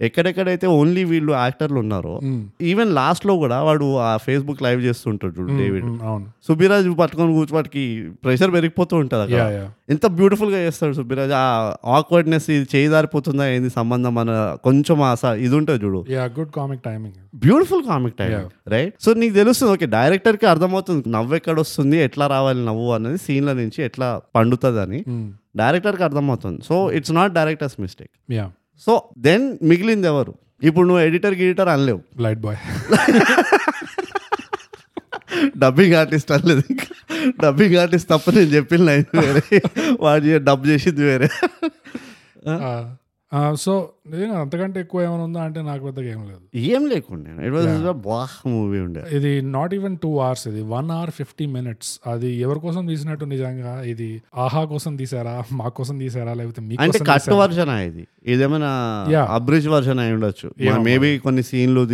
[0.00, 2.14] ఎక్కడెక్కడైతే ఓన్లీ వీళ్ళు యాక్టర్లు ఉన్నారో
[2.62, 6.26] ఈవెన్ లాస్ట్లో కూడా వాడు ఆ ఫేస్బుక్ లైవ్ చేస్తుంటాడు చూడు డేవిడ్ అవును.
[6.46, 7.84] సుబ్బిరాజ్ పట్టుకొని కూర్చోవాటికి
[8.24, 9.38] ప్రెషర్ పెరిగిపోతూ ఉంటుంది అక్కడ.
[9.90, 11.32] ఎంత బ్యూటిఫుల్గా చేస్తాడు సుబ్బిరాజ్.
[11.32, 11.44] ఆ
[11.86, 14.30] ఆక్వర్డ్నెస్ ఇది చేయి దారిపోతుందా ఏంది సంబంధం మన
[14.64, 16.04] కొంచెం ఆ స- ఇది ఉంటుంది చూడు.
[16.38, 18.30] Good comic timing beautiful comic time
[18.68, 23.52] right so నీకు తెలుస్తుంది ఓకే డైరెక్టర్కి అర్థమవుతుంది నవ్వు ఎక్కడ వస్తుంది ఎట్లా రావాలి నవ్వు అనేది సీన్ల
[23.52, 25.00] నుంచి ఎట్లా పండుతుంది అని
[25.56, 26.64] డైరెక్టర్కి అర్థమవుతుంది.
[26.64, 28.14] So it's not director's mistake
[28.80, 32.00] so then మిగిలింది ఎవరు ఇప్పుడు నువ్వు ఎడిటర్ ఎడిటర్ అనలేవు.
[32.20, 32.56] లైట్ బాయ్
[35.56, 36.86] డబ్బింగ్ ఆర్టిస్ట్ అనలేదు ఇంకా.
[37.42, 39.62] డబ్బింగ్ ఆర్టిస్ట్ తప్ప నేను చెప్పిన లైన్ వేరే.
[40.00, 41.28] వాడు డబ్ చేసింది వేరే.
[43.62, 43.72] సో
[44.10, 46.42] నిజంగా అంతకంటే ఎక్కువ ఏమైనా ఉందా అంటే నాకు పెద్దగా ఏం లేదు.
[46.54, 47.30] ఏం లేకుండా.
[47.46, 49.02] ఇట్ వాజ్ బాహ్ మూవీ ఉండే.
[49.16, 53.72] ఇది నాట్ ఈవెన్ టూ అవర్స్ ఇది వన్ అవర్ ఫిఫ్టీ మినిట్స్ అది ఎవరి కోసం తీసినట్టు నిజంగా?
[53.92, 55.44] ఇది ఆహా కోసం తీసారా?
[55.52, 56.34] మా కోసం తీసారా?
[56.34, 58.04] లేకపోతే మీ అంటే కట్ వర్షన్ ఇది.
[58.26, 58.70] ఇదేమైనా.
[59.38, 60.50] అబ్రిజ్ వర్షన్ అయి ఉండొచ్చు.
[60.88, 61.84] మేబీ కొన్ని సీన్లు.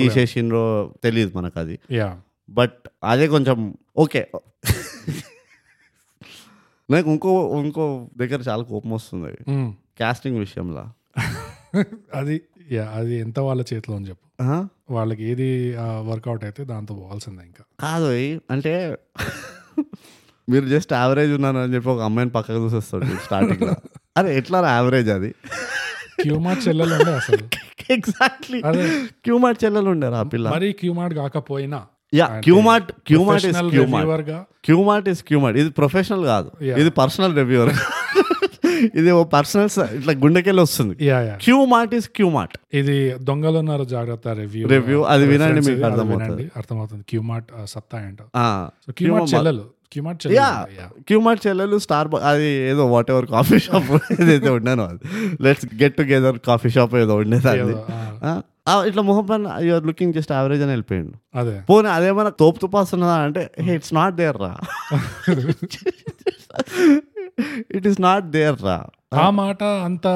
[0.00, 0.64] తీసేసిండ్రో
[1.04, 2.08] తెలియదు మనకు అది యా
[2.50, 3.58] బట్ అదే కొంచెం
[3.98, 4.22] ఓకే
[6.90, 7.30] నాకు ఇంకో
[7.64, 7.84] ఇంకో
[8.16, 9.32] దగ్గర చాలా కోపం వస్తుంది.
[10.00, 10.84] కాస్టింగ్ విషయంలో.
[12.14, 12.36] అది
[12.72, 14.24] యా అది ఎంత వాళ్ళ చేతిలో అని చెప్పు?
[14.90, 15.48] వాళ్ళకి ఏది
[16.02, 17.62] వర్కౌట్ అయితే దాంతో పోవాల్సిందే ఇంకా.
[17.80, 18.10] కాదు.
[18.50, 18.72] అంటే
[20.48, 23.74] మీరు జస్ట్ యావరేజ్ ఉన్నాను అని చెప్పి ఒక అమ్మాయిని పక్కకు చూసేస్తాడు స్టార్టింగ్లో.
[24.16, 25.30] అరే ఎట్లా యావరేజ్ అది?
[26.22, 27.44] క్యూమార్ట్ చెల్లెలు ఉండే అసలు.
[27.96, 28.84] ఎగ్జాక్ట్లీ అదే.
[29.24, 30.46] క్యూమార్ట్ చెల్లెలు ఉండారు ఆ పిల్ల.
[30.50, 31.80] మరి క్యూమార్ట్ కాకపోయినా.
[32.14, 34.30] యా క్యూమార్ట్ క్యూమార్ట్ ఇస్ క్యూమార్ట్
[34.64, 36.50] క్యూమార్ట్ ఇస్ క్యూమార్ట్ ఇది ప్రొఫెషనల్ కాదు.
[36.80, 37.72] ఇది పర్సనల్ రివ్యూవర్
[38.78, 41.06] ఇది ఓ పర్సనల్ ఇట్లా గుండెకెళ్ళి వస్తుంది.
[41.06, 41.34] Yeah yeah.
[41.34, 46.50] క్యూమార్ట్ ఇస్ క్యూమార్ట్ ఇది దొంగలు ఉన్నారు జాగ్రత్త రివ్యూ Review, అది వినండి మీకు అర్థమవుతుంది.
[46.56, 47.04] అర్థమవుతుంది.
[47.08, 48.24] క్యూమార్ట్ సత్తా ఏంటో.
[48.36, 49.78] ఆ, సో క్యూమార్ట్ చెల్లెలు.
[51.08, 54.98] క్యూమార్ట్ చెల్లెలు స్టార్ అది ఏదో వాట్ ఎవర్ కాఫీ షాప్ ఏదైతే ఉన్నానో అది.
[55.42, 59.56] Let's get together coffee shop ఏదో ఉండేది అది ఏదో, ఆ, ఆ, ఆ, ఇట్లా మొహం పైన
[59.60, 61.38] యూఆర్ లుకింగ్ జస్ట్ యావరేజ్ అని వెళ్ళిపోయిండు.
[61.38, 61.60] అదే.
[61.70, 64.56] పోనీ అదేమన్నా తోపు తుపాస్ ఉన్నదా అంటే ఇట్స్ నాట్ దేర్ రా.
[67.70, 68.78] ఇట్ ఈస్ నాట్ దేర్ రా
[69.17, 70.07] ఆ మాట అంత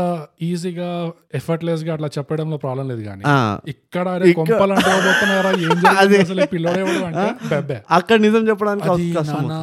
[0.41, 0.87] ఈజీగా
[1.33, 3.35] ఎఫర్ట్లెస్ గా అట్లా చెప్పడంలో ప్రాబ్లం లేదు కానీ ఆ,
[3.73, 8.45] ఇక్కడ అరే కొంపలు అంటే పోతున్నారా ఏం జరిగింది అసలు ఈ పిల్లోడు ఎవడు అంటే బెబ్బే అక్కడ నిజం
[8.49, 9.61] చెప్పడానికి అది కష్టం నానా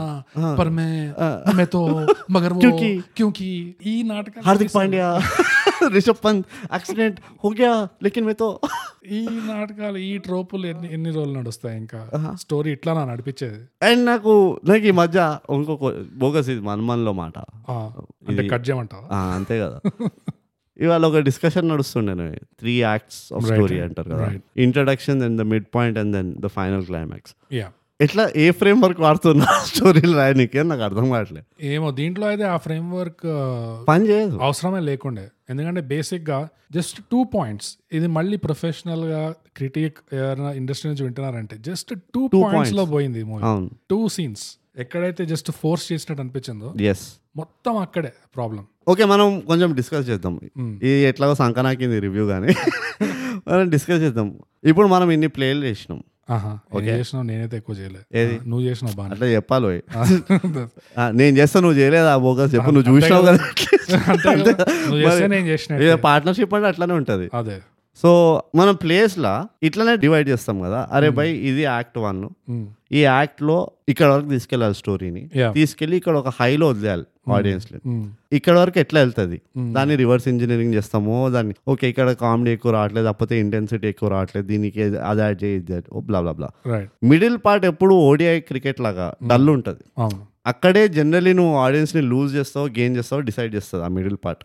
[0.58, 0.92] पर मैं
[1.54, 1.80] मैं तो
[2.30, 3.48] मगर वो क्योंकि- क्योंकि
[3.84, 5.08] ఈ నాటకం हार्दिक पांड्या
[5.94, 6.42] ऋषभ पंत
[6.74, 8.48] एक्सीडेंट हो गया लेकिन मैं तो
[9.14, 11.98] ఈ నాటకాలు ఈ ట్రోపులు ఎన్ని ఎన్ని రోజులు నడుస్తాయి ఇంకా
[12.42, 14.32] స్టోరీ ఇట్లా నా నడిపించేది అండ్ నాకు
[14.70, 15.18] నాకు ఈ మధ్య
[15.56, 17.37] ఇంకొక బోగస్ ఇది మనమన్లో మాట
[17.68, 17.76] ఆ,
[18.28, 19.79] అంటే కట్ చేయమంటావా ఆ, అంతే కదా.
[20.79, 22.27] ఇవాళ ఒక డిస్కషన్ నడుస్తుండే
[22.60, 24.27] త్రీ యాక్ట్స్ ఆఫ్ స్టోరీ అంటారు కదా.
[24.65, 27.34] Introduction then the mid point and then the final climax
[27.99, 32.58] ఎట్లా ఏ ఫ్రేమ్ వర్క్ వాడుతున్నా స్టోరీలు రాయనికి అని నాకు అర్థం కావట్లేదు ఏమో దీంట్లో అయితే ఆ
[32.58, 33.25] ఫ్రేమ్ వర్క్
[33.89, 34.36] పని చేయదు.
[34.41, 35.25] అవసరమే లేకుండే.
[35.49, 36.38] ఎందుకంటే బేసిక్గా
[36.71, 39.21] జస్ట్ టూ పాయింట్స్ ఇది మళ్ళీ ప్రొఫెషనల్గా
[39.58, 43.43] క్రిటిక్ ఎవరైనా ఇండస్ట్రీ నుంచి వింటున్నారంటే జస్ట్ టూ పాయింట్స్లో పోయింది మూవీ
[43.91, 44.45] టూ సీన్స్
[44.84, 47.05] ఎక్కడైతే జస్ట్ ఫోర్స్ చేసినట్టు అనిపించిందో ఎస్
[47.39, 50.36] మొత్తం అక్కడే ప్రాబ్లం ఓకే మనం కొంచెం డిస్కస్ చేద్దాం.
[50.84, 52.54] ఇది ఎట్లాగో సంకనాకింది రివ్యూ కానీ
[53.47, 54.30] మనం డిస్కస్ చేద్దాం.
[54.63, 56.00] ఇప్పుడు మనం ఇన్ని ప్లేలు చేసినాం.
[56.90, 57.23] చేసినావు?
[57.25, 58.35] నేనైతే ఎక్కువ చేయలేదు ఏది?
[58.35, 59.77] ఆ, నువ్వు చేసినావు బాగా అట్లా చెప్పాలి.
[61.00, 62.12] ఆ, నేను చేస్తా నువ్వు చేయలేదా?
[62.17, 63.42] బోగస్ చెప్పు నువ్వు చూసినావు కదా.
[66.04, 67.27] పార్ట్నర్షిప్ అంటే అట్లానే ఉంటది.
[67.33, 67.58] అదే.
[68.04, 68.10] సో
[68.56, 69.31] మనం ప్లేస్ లా
[69.63, 70.79] ఇట్లనే డివైడ్ చేస్తాం కదా.
[70.91, 72.19] అరే బై ఇది యాక్ట్ వన్
[72.50, 72.62] Mm.
[72.91, 73.56] ఈ యాక్ట్లో
[73.89, 75.23] ఇక్కడ వరకు తీసుకెళ్ళాలి స్టోరీని.
[75.54, 78.00] తీసుకెళ్ళి ఇక్కడ ఒక హైలో వదిలేయాలి ఆడియన్స్లో Mm.
[78.31, 79.37] ఇక్కడ వరకు ఎట్లా వెళ్తుంది?
[79.75, 84.81] దాన్ని రివర్స్ ఇంజనీరింగ్ చేస్తామో దాన్ని ఓకే ఇక్కడ కామెడీ ఎక్కువ రావట్లేదు కాకపోతే ఇంటెన్సిటీ ఎక్కువ రావట్లేదు దీనికి
[85.12, 88.81] అది యాడ్ చేయి ఇది యాడ్- ఓ blah blah blah right middle part ఎప్పుడు ఓడిఐ క్రికెట్
[88.81, 89.83] లాగా డల్ ఉంటుంది.
[90.45, 94.43] అక్కడే జనరలీ నువ్వు ఆడియన్స్ని లూజ్ చేస్తావు గెయిన్ చేస్తావు డిసైడ్ చేస్తుంది ఆ మిడిల్ పార్ట్.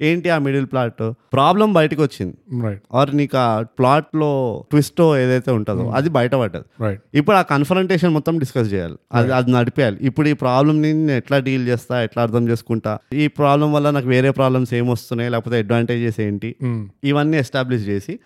[0.00, 1.12] ఏంటి ఆ మిడిల్ ప్లాట్?
[1.32, 6.84] ప్రాబ్లం బయటకు వచ్చింది ఆర్ నీకు ఆ ప్లాట్లో ట్విస్ట్ ఏదైతే ఉంటుందో అది బయటపడ్డది.
[6.84, 8.96] రైట్ ఇప్పుడు ఆ కన్ఫరంటేషన్ మొత్తం డిస్కస్ చేయాలి.
[9.12, 9.98] అది అది నడిపేయాలి.
[10.00, 12.98] ఇప్పుడు ఈ ప్రాబ్లమ్ని ఎట్లా డీల్ చేస్తా ఎట్లా అర్థం చేసుకుంటా?
[13.12, 16.54] ఈ ప్రాబ్లం వల్ల నాకు వేరే ప్రాబ్లమ్స్ ఏం వస్తున్నాయి లేకపోతే అడ్వాంటేజెస్ ఏంటి?
[16.64, 16.88] Mm.
[17.04, 18.18] ఇవన్నీ ఎస్టాబ్లిష్ చేసి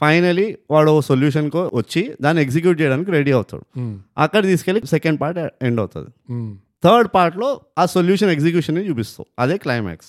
[0.00, 3.80] ఫైనలీ వాడు సొల్యూషన్కు వచ్చి దాన్ని ఎగ్జిక్యూట్ చేయడానికి రెడీ అవుతాడు.
[3.80, 3.96] Mm.
[4.18, 6.08] అక్కడ తీసుకెళ్ళి సెకండ్ పార్ట్ ఎండ్ అవుతుంది.
[6.84, 9.26] థర్డ్ పార్ట్లో ఆ సొల్యూషన్ ఎగ్జిక్యూషన్ని చూపిస్తావు.
[9.38, 10.08] అదే క్లైమాక్స్.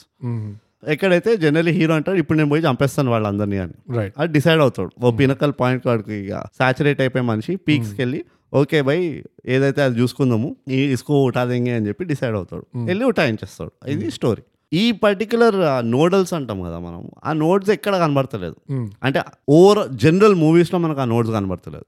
[0.84, 3.76] ఎక్కడైతే జనరలీ హీరో అంటాడు ఇప్పుడు నేను పోయి చంపేస్తాను వాళ్ళందరినీ అని.
[3.98, 4.92] రైట్ అది డిసైడ్ అవుతాడు.
[5.06, 8.20] ఓ పినకల్ పాయింట్ కాడికి ఇక సాచురేట్ అయిపోయే మనిషి పీక్స్కి వెళ్ళి
[8.54, 9.00] ఓకే బై
[9.56, 12.66] ఏదైతే అది చూసుకుందాము ఈ ఇసుకో ఉటాదేంగే అని చెప్పి డిసైడ్ అవుతాడు.
[12.90, 15.58] వెళ్ళి ఉటాయించేస్తాడు ఇది స్టోరీ ఈ పర్టికులర్
[15.92, 18.58] నోడల్స్ అంటాం కదా మనం ఆ నోట్స్ ఎక్కడ కనబడతలేదు.
[19.04, 19.20] అంటే
[19.50, 21.86] ఓవర్ జనరల్ మూవీస్లో మనకు ఆ నోట్స్ కనబడతలేదు.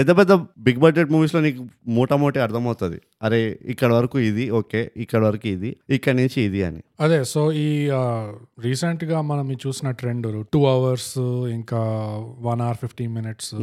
[0.00, 0.32] పెద్ద పెద్ద
[0.66, 1.62] బిగ్ బడ్జెట్ మూవీస్లో నీకు
[1.96, 2.98] మూటామోటి అర్థమవుతుంది.
[3.26, 3.40] అరే
[3.72, 6.80] ఇక్కడ వరకు ఇది ఓకే ఇక్కడ వరకు ఇది ఇక్కడ నుంచి ఇది అని.
[7.04, 7.68] అదే సో ఈ
[8.66, 11.14] రీసెంట్గా మనం చూసిన ట్రెండ్ టూ అవర్స్
[11.58, 11.80] ఇంకా
[12.48, 13.54] వన్ అవర్ ఫిఫ్టీన్ మినిట్స్.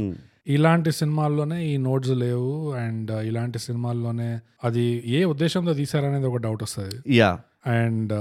[0.55, 2.51] ఇలాంటి సినిమాల్లోనే ఈ నోట్స్ లేవు
[2.83, 4.29] అండ్ ఇలాంటి సినిమాల్లోనే
[4.67, 4.85] అది
[5.17, 6.95] ఏ ఉద్దేశంతో తీసారనేది ఒక డౌట్ వస్తుంది.
[7.19, 7.31] యా.
[7.67, 8.13] అండ్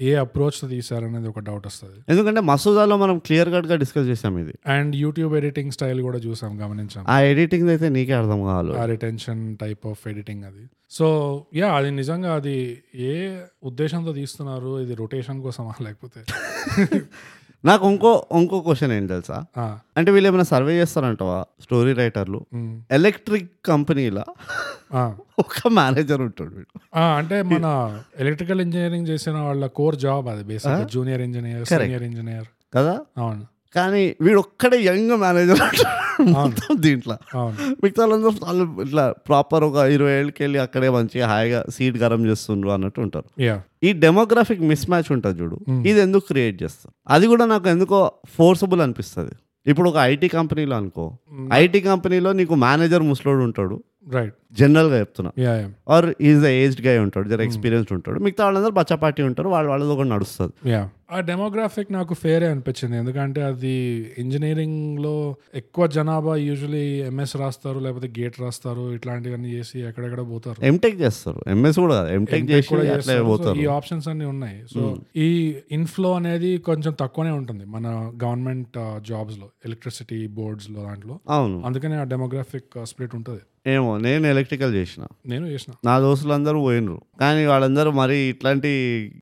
[0.00, 1.98] ఏ అప్రోచ్తో తీసారనేది ఒక డౌట్ వస్తుంది.
[2.08, 4.54] ఎందుకంటే మసూదాలో మనం క్లియర్ కట్గా డిస్కస్ చేసాం ఇది.
[4.66, 7.04] అండ్ యూట్యూబ్ ఎడిటింగ్ స్టైల్ కూడా చూసాం గమనించాం.
[7.08, 8.78] ఆ ఎడిటింగ్ అయితే నీకే అర్థం కావాలి.
[8.78, 10.66] ఆ రిటెన్షన్ టైప్ ఆఫ్ ఎడిటింగ్ అది.
[10.90, 11.06] సో
[11.54, 16.24] యా అది నిజంగా అది ఏ ఉద్దేశంతో తీస్తున్నారు ఇది రొటేషన్ కోసమా లేకపోతే?
[17.64, 19.44] నాకు ఇంకో ఇంకో క్వశ్చన్ ఏంటి తెలుసా?
[19.96, 22.46] అంటే వీళ్ళు ఏమైనా సర్వే చేస్తారంటవా స్టోరీ రైటర్లు
[22.90, 24.24] ఎలక్ట్రిక్ కంపెనీలో.
[25.38, 31.64] ఒక మేనేజర్ ఉంటాడు అంటే మన ఎలక్ట్రికల్ ఇంజనీరింగ్ చేసిన వాళ్ళ కోర్ జాబ్ అది basic junior engineer
[31.64, 32.44] senior engineer
[32.76, 33.00] కదా?
[33.18, 33.46] అవును.
[33.74, 35.60] కానీ వీడు ఒక్కడే యంగ్ మేనేజర్
[36.20, 37.16] మొత్తం దీంట్లో.
[37.84, 42.70] మిగతా వాళ్ళందరూ వాళ్ళు ఇట్లా ప్రాపర్ ఒక ఇరవై ఏళ్ళకి వెళ్ళి అక్కడే మంచిగా హాయిగా సీట్ గరం చేస్తుండ్రు
[42.70, 43.24] అన్నట్టు ఉంటారు.
[43.84, 45.58] ఈ డెమోగ్రాఫిక్ మిస్ మ్యాచ్ ఉంటుంది చూడు.
[45.70, 47.12] ఇది ఎందుకు క్రియేట్ చేస్తారు?
[47.12, 49.30] అది కూడా నాకు ఎందుకో ఫోర్సబుల్ అనిపిస్తుంది.
[49.66, 51.18] ఇప్పుడు ఒక ఐటీ కంపెనీలో అనుకో.
[51.52, 53.84] ఐటీ కంపెనీలో నీకు మేనేజర్ ముసలోడు ఉంటాడు.
[54.08, 55.44] రైట్ జనరల్గా చెప్తున్నా.
[55.88, 58.18] ఆర్ ఈజ్ ఏజ్డ్ గై ఉంటాడు జర ఎక్స్పీరియన్స్డ్ ఉంటాడు.
[58.18, 60.72] మిగతా వాళ్ళందరూ బచ్చాపాటి ఉంటారు వాళ్ళ వాళ్ళది ఒకటి నడుస్తుంది.
[61.12, 62.96] ఆ డెమోగ్రాఫిక్ నాకు ఫేరే అనిపించింది.
[62.96, 70.64] ఎందుకంటే అది ఇంజనీరింగ్లో ఎక్కువ జనాభా యూజువలీ ఎంఎస్ రాస్తారు లేకపోతే గేట్ రాస్తారు ఇట్లాంటివన్నీ చేసి ఎక్కడెక్కడ పోతారు.
[70.64, 71.40] ఎంటెక్ చేస్తారు.
[71.46, 73.58] ఎంఎస్ కూడా ఎంటెక్ చేసి కూడా పోతారు.
[73.58, 74.62] ఈ ఆప్షన్స్ అన్ని ఉన్నాయి.
[74.74, 81.20] సో ఈ ఇన్ఫ్లో అనేది కొంచెం తక్కువనే ఉంటుంది మన గవర్నమెంట్ జాబ్స్లో ఎలక్ట్రిసిటీ బోర్డ్స్లో దాంట్లో.
[81.28, 81.62] అవును.
[81.66, 83.40] అందుకనే ఆ డెమోగ్రాఫిక్ స్ప్లిట్ ఉంటుంది.
[83.66, 85.04] ఏమో నేను ఎలక్ట్రికల్ చేసిన.
[85.26, 85.74] నేను చేసిన.
[85.84, 87.00] నా దోస్తులందరూ పోయినరు.
[87.20, 88.68] కానీ వాళ్ళందరూ మరి ఇట్లాంటి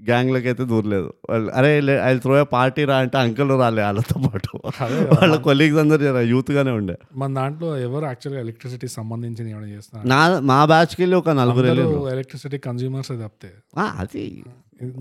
[0.05, 1.12] గ్యాంగ్లకి అయితే దూరలేదు.
[1.30, 4.84] వాళ్ళు అరే ఐ త్రో పార్టీ రా అంటే అంకుల్ రాలే వాళ్ళతో పాటు.
[4.84, 6.99] అదే వాళ్ళ కొలీగ్స్ అందరూ యూత్ గానే ఉండే.
[7.16, 10.09] మన దాంట్లో ఎవరు యాక్చువల్గా ఎలక్ట్రిసిటీ సంబంధించి ఏమైనా చేస్తున్నారు?
[10.09, 13.51] నా మా బ్యాచ్కి వెళ్ళి ఒక నలుగురు ఎలక్ట్రిసిటీ కన్జ్యూమర్స్ తప్పితే.
[13.78, 14.45] అది.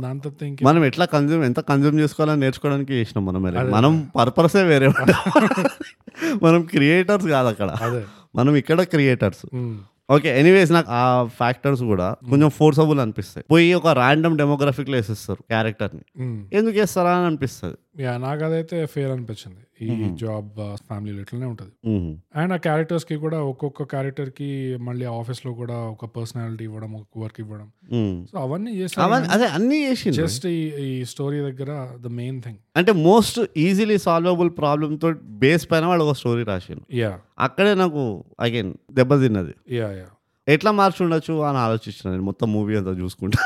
[0.05, 0.59] తప్పితే ఇంక?
[0.63, 3.71] మనం ఎట్లా కన్జ్యూమ్ ఎంత కన్జ్యూమ్ చేసుకోవాలని నేర్చుకోవడానికి చేసినాం మనం.
[3.71, 4.87] మనం పర్పసే వేరే.
[6.43, 7.69] మనం క్రియేటర్స్ కాదు అక్కడ.
[7.81, 8.03] అదే.
[8.37, 9.45] మనం ఇక్కడ క్రియేటర్స్
[10.11, 13.45] ఓకే ఎనీవేస్ నాకు ఆ ఫ్యాక్టర్స్ కూడా కొంచెం ఫోర్సబుల్ అనిపిస్తాయి.
[13.51, 16.23] పోయి ఒక ర్యాండమ్ డెమోగ్రఫిక్లో వేసేస్తారు క్యారెక్టర్ని.
[16.23, 16.45] ఉమ్.
[16.53, 18.03] ఎందుకు వేస్తారా అని అనిపిస్తుంది.
[18.03, 19.61] నాకు అదైతే ఫేర్ అనిపించింది.
[19.85, 19.87] ఈ
[20.21, 20.49] జాబ్
[20.87, 21.73] ఫ్యామిలీలో ఇట్లనే ఉంటుంది.
[22.39, 24.49] అండ్ ఆ క్యారెక్టర్స్కి కూడా ఒక్కొక్క క్యారెక్టర్కి
[24.87, 27.67] మళ్ళీ ఆఫీస్లో కూడా ఒక పర్సనాలిటీ ఇవ్వడం ఒక వర్క్ ఇవ్వడం.
[28.31, 28.71] సో అవన్నీ
[29.35, 30.47] అదే అన్నీ చేసిండు జస్ట్
[30.87, 31.71] ఈ స్టోరీ దగ్గర
[32.05, 35.11] ద మెయిన్ థింగ్ అంటే మోస్ట్ ఈజీలీ సాల్వబుల్ ప్రాబ్లమ్తో
[35.43, 38.03] బేస్ పైన వాడు ఒక స్టోరీ రాసిండు యా అక్కడే నాకు
[38.39, 39.55] అగైన్ దెబ్బతిన్నది.
[39.79, 40.07] యా యా
[40.47, 43.39] ఎట్లా మార్చి ఉండొచ్చు అని ఆలోచించిన నేను మొత్తం మూవీ అంతా చూసుకుంటా.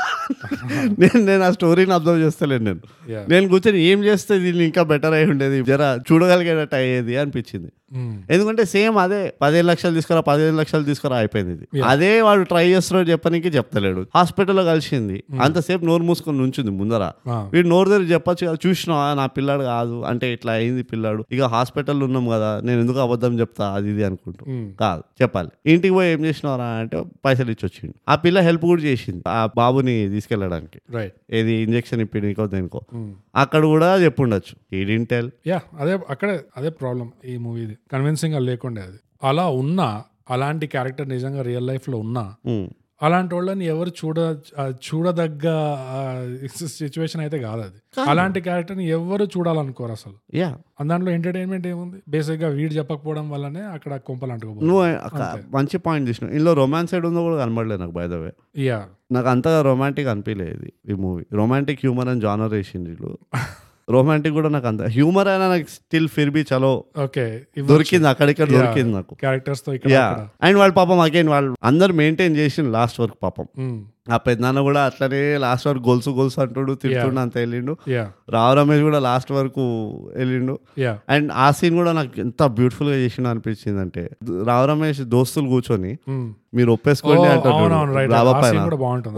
[0.98, 2.80] నేను నేను ఆ స్టోరీని అబ్జర్వ్ చేస్తలేను నేను.
[3.28, 5.62] నేను కూర్చొని ఏం చేస్తే దీన్ని ఇంకా బెటర్ అయి ఉండేది?
[5.62, 7.72] జర చూడగలిగేటట్టు అయ్యేది అనిపించింది.
[8.30, 11.80] ఎందుకంటే సేమ్ అదే పదిహేను లక్షలు తీసుకురా పదిహేను లక్షలు తీసుకురా అయిపోయింది ఇది.
[11.80, 14.06] అదే వాడు ట్రై చేస్తున్నాడు చెప్పనీకి చెప్తలేడు.
[14.14, 15.24] హాస్పిటల్లో కలిసింది.
[15.42, 17.10] అంతసేపు నోరు మూసుకొని నుంచింది ముందర.
[17.28, 20.02] వీడు నోరు దగ్గర చెప్పచ్చు కదా చూసినా నా పిల్లాడు కాదు.
[20.02, 21.24] అంటే ఇట్లా అయింది పిల్లాడు.
[21.32, 24.44] ఇక హాస్పిటల్లో ఉన్నాం కదా నేను ఎందుకు అబద్ధం చెప్తా అది ఇది అనుకుంటూ.
[24.80, 25.48] కాదు చెప్పాలి.
[25.66, 27.94] ఇంటికి పోయి ఏం చేసినవరా అంటే పైసలు ఇచ్చి వచ్చిండు.
[28.08, 30.80] ఆ పిల్ల హెల్ప్ కూడా చేసింది ఆ బాబుని తీసుకెళ్ళడానికి.
[31.30, 32.80] ఏది ఇంజెక్షన్ ఇప్పిండికో దేనికో.
[33.36, 34.76] అక్కడ కూడా చెప్పుండొచ్చు.
[34.76, 38.98] ఈడింటెల్ యా అదే అక్కడే అదే ప్రాబ్లం ఈ మూవీది కన్విన్సింగ్గా లేకుండే అది.
[39.22, 39.88] అలా ఉన్నా
[40.34, 42.24] అలాంటి క్యారెక్టర్ నిజంగా రియల్ లైఫ్లో ఉన్నా
[43.00, 44.18] అలాంటి వాళ్ళని ఎవరు చూడ
[44.86, 45.46] చూడదగ్గ
[46.76, 47.78] సిచ్యువేషన్ అయితే కాదు అది.
[48.04, 50.14] అలాంటి క్యారెక్టర్ని ఎవరు చూడాలనుకోరు అసలు.
[50.40, 50.50] యా
[50.90, 51.98] దాంట్లో ఎంటర్టైన్మెంట్ ఏముంది?
[52.14, 54.84] బేసిక్గా వీడు చెప్పకపోవడం వల్లనే అక్కడ కొంపలు అంటుకోబోతుంది నువ్వు
[55.56, 56.32] మంచి పాయింట్ తీసినావు.
[56.36, 58.30] ఇందులో రొమాన్స్ సైడ్ ఉందో కూడా కనబడలేదు నాకు బై ద వే
[58.68, 58.78] యా
[59.16, 62.94] నాకు అంతగా రొమాంటిక్ అనిపించలేదు ఈ మూవీ రొమాంటిక్ హ్యూమర్ అని జానర్ వేసింది
[63.88, 64.82] రొమాంటిక్ కూడా నాకు అంత.
[64.88, 66.72] హ్యూమర్ అయినా నాకు స్టిల్ ఫిర్ బి చలో
[67.04, 67.24] ఓకే
[67.66, 69.12] దొరికింది అక్కడిక్కడ దొరికింది నాకు.
[69.14, 69.72] క్యారెక్టర్స్తో
[70.42, 73.46] అండ్ వాళ్ళ పాపం అగైన్ వాళ్ళు అందరు మెయింటైన్ చేసిండు లాస్ట్ వరకు పాపం.
[73.58, 77.72] ఉమ్, ఆ పెద్దనాన్న కూడా అట్లనే లాస్ట్ వరకు గొలుసు గొలుసు అంటుడు తిడుతుండు అంత వెళ్ళిండు.
[78.30, 79.64] రావు రమేష్ కూడా లాస్ట్ వరకు
[80.16, 80.54] వెళ్ళిండు.
[81.08, 84.04] అండ్ ఆ సీన్ కూడా నాకు ఎంత బ్యూటిఫుల్గా చేసిండు అనిపించింది అంటే
[84.48, 86.26] రావు రమేష్ దోస్తులు కూర్చొని ఉమ్.
[86.54, 87.60] మీరు ఒప్పేసుకోండి ఓ.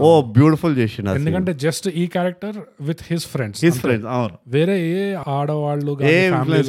[0.07, 4.37] ఓ బ్యూటిఫుల్ చేసిండు ఎందుకంటే జస్ట్ ఈ character with his friends his friends అవును.
[4.49, 5.01] వేరే ఏ
[5.33, 5.91] ఆడవాళ్ళు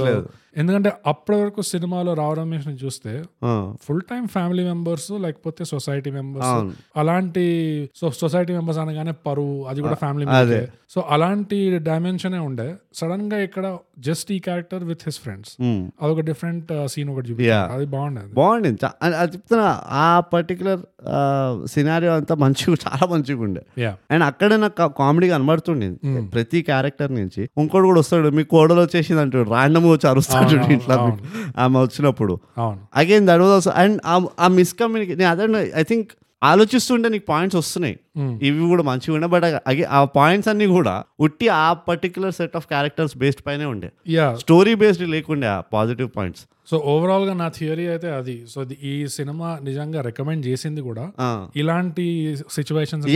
[0.08, 0.26] లేదు.
[0.56, 3.22] ఎందుకంటే అప్పటి వరకు సినిమాలో రావు రమేష్ని చూస్తే
[3.82, 6.46] ఫుల్ టైం ఫ్యామిలీ మెంబర్స్ లేకపోతే సొసైటీ మెంబర్స్.
[6.96, 10.26] అలాంటి సొసైటీ మెంబర్స్ అనగానే పరువు అది కూడా ఫ్యామిలీ.
[10.90, 12.74] సో అలాంటి డైమెన్షనే ఉండే.
[12.94, 15.56] సడన్గా ఇక్కడ జస్ట్ ఈ క్యారెక్టర్ విత్ హిస్ ఫ్రెండ్స్.
[16.02, 17.30] అదొక డిఫరెంట్ సీన్ ఒకటి.
[17.30, 17.72] చూపించారు.
[17.72, 18.34] అది బాగుండేది.
[18.34, 20.80] బాగుండింది అది- చెప్తున్నా ఆ పర్టికులర్
[21.68, 23.62] సినారియో అంతా మంచిగా చాలా మంచిగా ఉండే.
[24.10, 25.98] అండ్ అక్కడే నాకు కామెడీ కనబడుతుండేది.
[26.26, 28.28] ప్రతి క్యారెక్టర్ నుంచి ఇంకోటి కూడా వస్తాడు.
[28.28, 29.50] మీ కోడలు వచ్చేసింది అంటాడు.
[29.50, 30.45] రాండమ్ వచ్చి అరుస్తాడు.
[30.46, 30.96] అవును, ఇట్లా.
[31.64, 32.34] ఆమె వచ్చినప్పుడు
[33.02, 33.96] అగైన్ దట్ వాజ్ అండ్
[34.44, 35.46] ఆ మిస్కమ్యూనికేషన్ అదే
[35.82, 36.10] ఐ థింక్
[36.42, 37.96] ఆలోచిస్తుంటే నీకు పాయింట్స్ వస్తున్నాయి.
[38.42, 39.44] ఇవి కూడా మంచిగా ఉండే బట్
[39.90, 43.92] ఆ పాయింట్స్ అన్ని కూడా ఉట్టి ఆ particular set of characters based పైనే ఉండే.
[44.08, 48.46] యా స్టోరీ బేస్డ్ లేకుండే ఆ పాజిటివ్ పాయింట్స్ సో ఓవరాల్గా నా థియరీ అయితే అది.
[48.50, 51.12] సో ఈ సినిమా నిజంగా రికమెండ్ చేసింది కూడా
[51.56, 53.06] ఇలాంటి సిచ్యువేషన్స్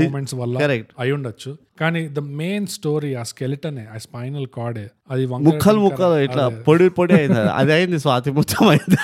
[0.00, 0.58] మూమెంట్స్ వల్ల.
[0.98, 1.56] అయి ఉండొచ్చు.
[1.80, 6.48] కానీ ద మెయిన్ స్టోరీ ఆ స్కెలిటన్ ఆ స్పైనల్ కార్డే అది ముక్కలు ముక్కలు ఇట్లా.
[6.48, 7.38] పొడి పొడి అయింది.
[7.38, 7.72] అది.
[7.72, 8.96] అయింది స్వాతి ముత్యం అయింది.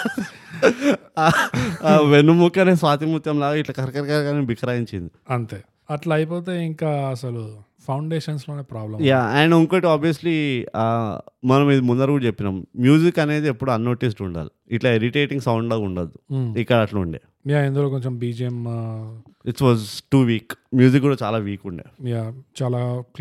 [2.11, 5.11] వెన్నుముక్కనే స్వాతి ముత్యం లాగా ఇట్లా కరకరకరని బికరాయించింది.
[5.43, 5.61] అంతే.
[5.91, 7.45] అట్లా అయిపోతే ఇంకా అసలు
[7.87, 10.35] ఫౌండేషన్స్లోనే ప్రాబ్లం యా అండ్ ఇంకోటి ఆబ్వియస్లీ
[11.51, 12.57] మనం ఇది ముందర కూడా చెప్పినాం.
[12.85, 14.53] మ్యూజిక్ అనేది ఎప్పుడు అన్నోటిస్డ్ ఉండాలి.
[14.77, 16.15] ఇట్లా ఇరిటేటింగ్ సౌండ్ లాగా ఉండదు.
[16.63, 17.21] ఇక్కడ అట్లా ఉండే.
[17.47, 18.65] యా ఇందులో కొంచెం BGM
[19.47, 22.11] it's was too weak music కూడా చాలా వీక్ ఉండే.
[22.11, 22.33] యా
[22.63, 22.79] చాలా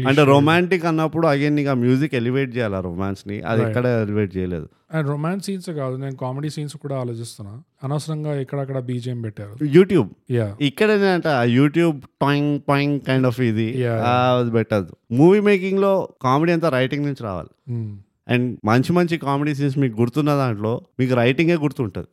[0.07, 3.41] అంటే రొమాంటిక్ అన్నప్పుడు అగైన్ నీకు ఆ మ్యూజిక్ ఎలివేట్ చేయాలి ఆ రొమాన్స్ని.
[3.41, 4.69] అది ఎక్కడ ఎలివేట్ చేయలేదు.
[4.93, 7.61] అండ్ రొమాన్స్ సీన్స్ కాదు నేను కామెడీ సీన్స్ కూడా ఆలోచిస్తున్నా.
[7.83, 9.65] అనవసరంగా ఇక్కడక్కడ బీజిఎం పెట్టారు.
[9.65, 13.85] యూట్యూబ్ యా ఇక్కడ ఆ యూట్యూబ్ పాయింగ్ పాయింగ్ కైండ్ ఆఫ్ ఇది.
[13.85, 14.95] అది పెట్టద్దు.
[15.11, 17.49] మూవీ మేకింగ్లో కామెడీ అంతా రైటింగ్ నుంచి రావాలి.
[18.27, 22.07] అండ్ మంచి మంచి కామెడీ సీన్స్ మీకు గుర్తున్న దాంట్లో మీకు రైటింగే గుర్తుంటుంది.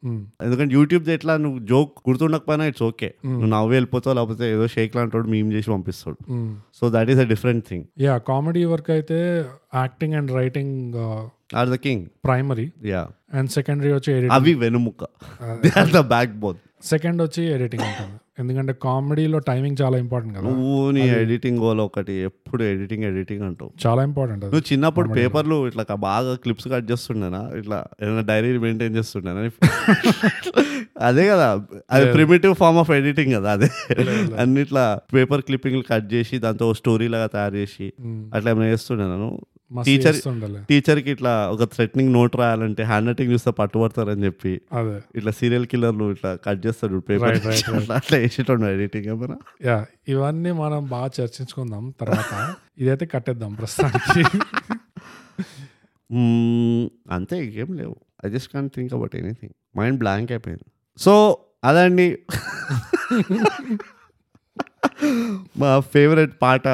[0.46, 5.22] ఎందుకంటే యూట్యూబ్ ఎట్లా నువ్వు జోక్ గుర్తుండకపోయినా ఇట్స్ ఓకే నువ్వు నవ్వు వెళ్ళిపోతావు లేకపోతే ఏదో షేక్ లాంటి
[5.34, 6.18] మేము చేసి పంపిస్తాడు.
[6.78, 9.18] So that is a different thing yeah comedy work అయితే
[9.82, 10.96] acting and writing
[11.60, 13.02] are the king primary yeah
[13.38, 15.04] and secondary వచ్చి అవి వెనుముక్క
[15.64, 16.02] they are the
[16.44, 16.58] backbone
[16.92, 18.16] second వచ్చి ఎడిటింగ్ ఉంటుంది.
[18.38, 20.48] ఎందుకంటే కామెడీలో టైమింగ్ చాలా ఇంపార్టెంట్ కదా.
[20.48, 23.72] నువ్వు నీ ఎడిటింగ్ గోల్ ఒకటి ఎప్పుడు ఎడిటింగ్ ఎడిటింగ్ అంటావు.
[23.86, 27.50] చాలా ఇంపార్టెంట్ నువ్వు చిన్నప్పుడు పేపర్లు ఇట్లా బాగా క్లిప్స్ కట్ చేస్తుండేనా?
[27.58, 29.50] ఇట్లా ఏదైనా డైరీ మెయింటైన్ చేస్తుండేనా?
[31.00, 31.66] అదే కదా.
[31.90, 33.68] అది ప్రిమిటివ్ ఫార్మ్ ఆఫ్ ఎడిటింగ్ కదా అదే.
[34.38, 37.92] అన్ని ఇట్లా పేపర్ క్లిప్పింగ్లు కట్ చేసి దాంతో స్టోరీ లాగా తయారు చేసి
[38.34, 40.16] అట్లా ఏమైనా చేస్తుండేనా మస్తు టీచర్
[40.68, 45.02] టీచర్కి ఇట్లా ఒక థ్రెటనింగ్ నోట్ రాయాలంటే హ్యాండ్ రైటింగ్ చూస్తే పట్టుబడతారని చెప్పి అదే.
[45.16, 47.36] ఇట్లా సీరియల్ కిల్లర్లు ఇట్లా కట్ చేస్తాడు పేపర్.
[47.92, 52.32] అట్లా వేసేటోడు ఎడిటింగ్ ఏమైనా యా ఇవన్నీ మనం బాగా చర్చించుకుందాం తర్వాత.
[52.78, 54.22] ఇదైతే కట్టేద్దాం ప్రస్తుతానికి.
[57.10, 57.96] అంతే ఇంకేం లేవు.
[58.26, 60.66] I just can think about anything mind blank అయిపోయింది.
[60.98, 61.14] సో
[61.64, 62.18] అదండి.
[65.58, 66.68] మా ఫేవరెట్ పాట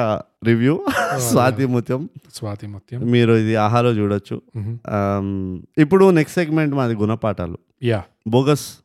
[0.45, 0.85] రివ్యూ
[1.17, 2.09] స్వాతి ముత్యం.
[2.33, 3.01] స్వాతి ముత్యం.
[3.01, 4.41] మీరు ఇది ఆహాలో చూడొచ్చు.
[4.57, 7.57] Um, ఇప్పుడు నెక్స్ట్ సెగ్మెంట్ మాది గుణపాఠాలు.
[7.83, 8.03] యా.
[8.27, 8.77] బోగస్.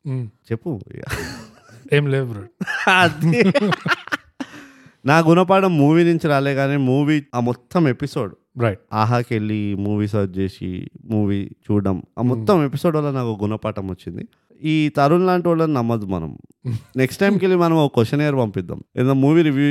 [0.52, 0.80] చెప్పు.
[1.92, 2.34] ఏం లేవు.
[5.06, 10.38] నా గుణపాఠం మూవీ నుంచి రాలే కానీ మూవీ ఆ మొత్తం ఎపిసోడ్ రైట్ ఆహాకి వెళ్ళి మూవీ సర్చ్
[10.38, 12.02] చేసి మూవీ చూడడం.
[12.18, 14.28] ఆ మొత్తం ఎపిసోడ్ వల్ల నాకు గుణపాఠం వచ్చింది.
[14.64, 16.30] ఈ తరుణ్ లాంటి వాళ్ళని నమ్మద్దు మనం.
[16.96, 19.68] నెక్స్ట్ టైంకి వెళ్ళి మనం ఒక క్వశ్చన్ ఇయర్ పంపిద్దాం ఏదో మూవీ రివ్యూ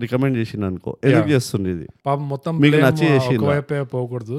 [0.00, 1.86] రికమెండ్ చేసింది అనుకో ఎందుకు చేస్తుంది ఇది.
[2.30, 3.06] మొత్తం మీకు నచ్చి
[3.92, 4.34] పోకూడదు.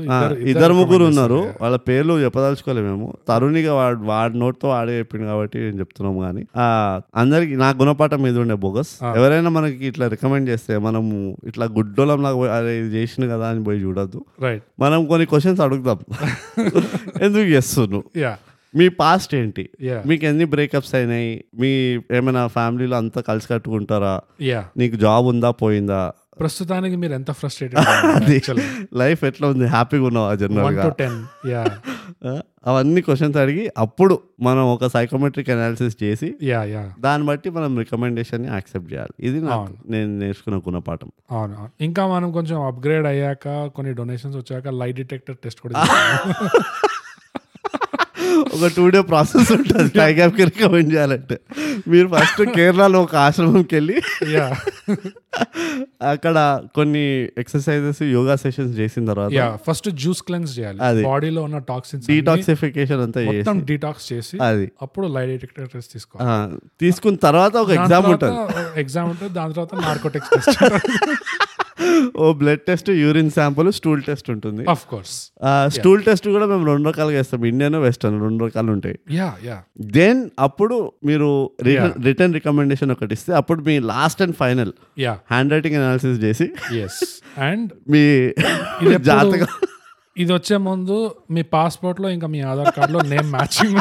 [0.50, 1.40] ఇద్దరు- ముగ్గురు ఉన్నారు.
[1.62, 6.66] వాళ్ళ పేర్లు చెప్పదలుచుకోలేము మేము తరుణిగా వాడు వాడి నోట్తో వాడే చెప్పింది కాబట్టి నేను చెప్తున్నాము కానీ ఆ,
[7.16, 8.94] అందరికి నా గుణపాఠం మీద ఉండే బోగస్.
[9.16, 11.14] ఎవరైనా మనకి ఇట్లా రికమెండ్ చేస్తే మనము
[11.46, 14.22] ఇట్లా గుడ్డోళం లాగా పోయి, అరే ఇది చేసిన కదా అని పోయి చూడొద్దు.
[14.80, 16.00] మనం కొన్ని క్వశ్చన్స్ అడుగుదాం
[17.26, 18.04] ఎందుకు చేస్తున్నావు?
[18.76, 19.70] మీ పాస్ట్ ఏంటి?
[19.82, 21.44] యా మీకు ఎన్ని బ్రేకప్స్ అయినాయి?
[21.60, 24.22] మీ ఏమైనా ఫ్యామిలీలో అంతా కలిసి కట్టుకుంటారా?
[24.42, 25.52] యా నీకు జాబ్ ఉందా?
[25.52, 26.12] పోయిందా?
[26.40, 28.60] ప్రస్తుతానికి మీరు ఎంత ఫ్రస్ట్రేటెడ్
[28.94, 29.66] లైఫ్ ఎట్లా ఉంది?
[29.66, 30.94] హ్యాపీగా ఉన్నావా జనరల్గా
[32.68, 38.46] అవన్నీ క్వశ్చన్స్ అడిగి అప్పుడు మనం ఒక సైకోమెట్రిక్ అనాలిసిస్ చేసి యా యా దాన్ని బట్టి మనం రికమెండేషన్
[38.46, 39.14] యాక్సెప్ట్ చేయాలి.
[39.20, 39.42] ఇది.
[39.90, 41.12] నేను నేర్చుకున్న గుణపాఠం.
[41.32, 41.72] అవును అవును.
[41.82, 45.76] ఇంకా మనం కొంచెం అప్గ్రేడ్ అయ్యాక కొన్ని డొనేషన్స్ వచ్చాక లై డిటెక్టర్ టెస్ట్ కూడా.
[48.56, 49.90] ఒక టూ డే ప్రాసెస్ ఉంటుంది.
[49.90, 51.38] టైగ్యాప్కి రికమెండ్ చేయాలంటే.
[51.88, 53.98] మీరు ఫస్ట్ కేరళలో ఒక ఆశ్రమంకి వెళ్ళి
[56.02, 56.38] అక్కడ
[56.76, 57.04] కొన్ని
[57.38, 60.80] ఎక్సర్సైజెస్ యోగా సెషన్స్ చేసిన తర్వాత యా ఫస్ట్ జ్యూస్ క్లెన్స్ చేయాలి.
[60.82, 61.04] అది.
[61.04, 64.72] బాడీలో ఉన్న టాక్సిన్స్ డీటాక్సిఫికేషన్ అంతా మొత్తం డీటాక్స్ చేసి అది.
[64.82, 66.58] అప్పుడు లై డిటెక్టర్ టెస్ట్ తీసుకోవాలి.
[66.82, 68.38] తీసుకున్న తర్వాత ఒక ఎగ్జామ్ ఉంటుంది.
[68.80, 70.60] ఎగ్జామ్ ఉంటుంది దాని తర్వాత narcotics test
[72.24, 74.64] oh blood test urine sample stool test ఉంటుంది.
[74.74, 75.14] ఆఫ్ కోర్స్
[75.76, 78.98] స్టూల్ టెస్ట్ కూడా మేము రెండు రకాలుగా వేస్తాం ఇండియన్ వెస్టర్న్ రెండు రకాలు ఉంటాయి.
[79.18, 79.58] యా యా
[79.98, 80.78] దెన్ అప్పుడు
[81.10, 81.30] మీరు
[82.08, 84.74] రిటర్న్ రికమెండేషన్ ఒకటి ఇస్తే అప్పుడు మీ last and final
[85.06, 85.14] yeah
[85.56, 86.48] handwriting analysis చేసి
[86.86, 87.02] ఎస్
[87.50, 88.04] అండ్ మీ
[89.12, 89.52] జాతకం.
[90.24, 90.98] ఇది వచ్చే ముందు
[91.36, 93.80] మీ పాస్పోర్ట్లో ఇంకా మీ ఆధార్ కార్డ్లో నేమ్ మ్యాచింగ్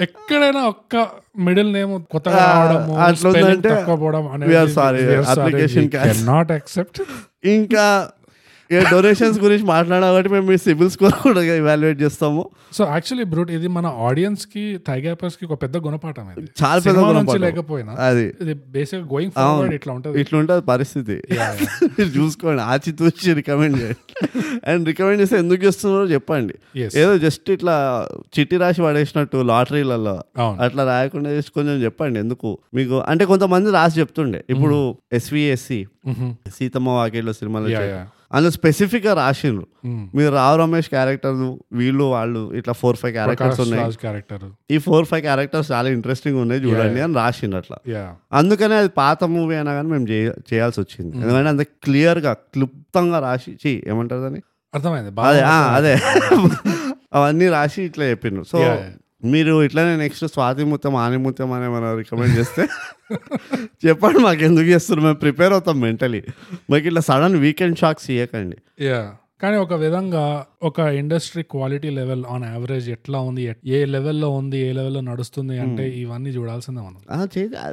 [0.00, 0.94] ఎక్కడైనా ఒక్క
[1.38, 3.30] మిడిల్ నేమ్ కొత్తగా రావడము అట్లా
[3.96, 4.24] పోవడం
[5.88, 6.24] cancel.
[6.26, 7.00] నాట్ యాక్సెప్ట్
[7.48, 7.84] ఇంకా
[8.72, 12.50] ఏ డొనేషన్స్ గురించి మాట్లాడాలి కాబట్టి మేము మీ సిబిల్ స్కోర్ కూడా ఇవాల్యుయేట్ చేస్తాము.
[12.72, 16.48] సో యాక్చువల్లీ బ్రూట్ ఇది మన ఆడియన్స్కి థైగాపర్స్కి ఒక పెద్ద గుణపాఠం ఇది.
[16.62, 17.40] చాలా పెద్ద గుణపాఠం.
[17.40, 18.26] లేకపోయినా అది.
[18.42, 20.20] ఇది బేసిక్ గోయింగ్ ఫార్వర్డ్ ఇట్లా ఉంటది.
[20.20, 21.16] ఇట్లా ఉంటుంది పరిస్థితి
[22.16, 24.28] చూసుకోండి ఆచి తూచి రికమెండ్ చేయండి.
[24.66, 26.54] అండ్ రికమెండ్ చేస్తే ఎందుకు చేస్తున్నారో చెప్పండి.
[26.96, 27.76] ఏదో జస్ట్ ఇట్లా
[28.38, 30.16] చిట్టి రాసి పడేసినట్టు లాటరీలలో
[30.60, 32.58] అట్లా రాయకుండా జస్ట్ కొంచెం చెప్పండి ఎందుకు?
[32.74, 34.44] మీకు అంటే కొంతమంది రాసి చెప్తుండే.
[34.50, 36.28] ఇప్పుడు ఎస్విఎస్సి Mhm.
[36.54, 37.68] సీతమ్మ వాకిట్లో సినిమాలో.
[38.32, 39.66] అందులో స్పెసిఫిక్గా రాసిండ్రు.
[40.14, 43.82] మీరు రావు రమేష్ క్యారెక్టర్ వీళ్ళు వాళ్ళు ఇట్లా ఫోర్ ఫైవ్ క్యారెక్టర్స్ ఉన్నాయి.
[44.00, 44.50] క్యారెక్టర్.
[44.70, 47.76] ఈ ఫోర్ ఫైవ్ క్యారెక్టర్స్ చాలా ఇంట్రెస్టింగ్ ఉన్నాయి చూడండి అని రాసిండు అట్లా.
[48.32, 51.16] అందుకనే అది పాత మూవీ అయినా కానీ మేము చేయ- చేయాల్సి వచ్చింది.
[51.16, 54.40] ఎందుకంటే అంత క్లియర్గా క్లుప్తంగా రాసి ఏమంటారు దాన్ని?
[55.28, 55.44] అర్థమైంది.
[55.74, 55.94] అదే
[57.12, 58.58] అవన్నీ రాసి ఇట్లా చెప్పిండు సో.
[59.22, 62.64] మీరు ఇట్లానే నెక్స్ట్ స్వాతి ముత్యం ఆనిముత్యం అని మనం రికమెండ్ చేస్తే
[63.86, 65.04] చెప్పండి మాకు ఎందుకు చేస్తున్నారు?
[65.04, 66.20] మేము ప్రిపేర్ అవుతాం మెంటలీ
[66.70, 69.00] మాకు ఇట్లా సడన్ వీకెండ్ షాక్స్ ఇవ్వకండి యా
[69.42, 70.22] కానీ ఒక విధంగా
[70.62, 73.42] ఒక industry quality level on average ఎట్లా ఉంది?
[73.66, 74.58] ఏ లెవెల్లో ఉంది?
[74.58, 75.58] ఏ లెవెల్లో నడుస్తుంది?
[75.58, 77.00] అంటే ఇవన్నీ చూడాల్సిందే మనం.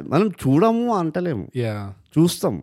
[0.08, 1.46] మనం చూడము అంటలేము.
[1.56, 1.74] యా
[2.18, 2.62] చూస్తాం.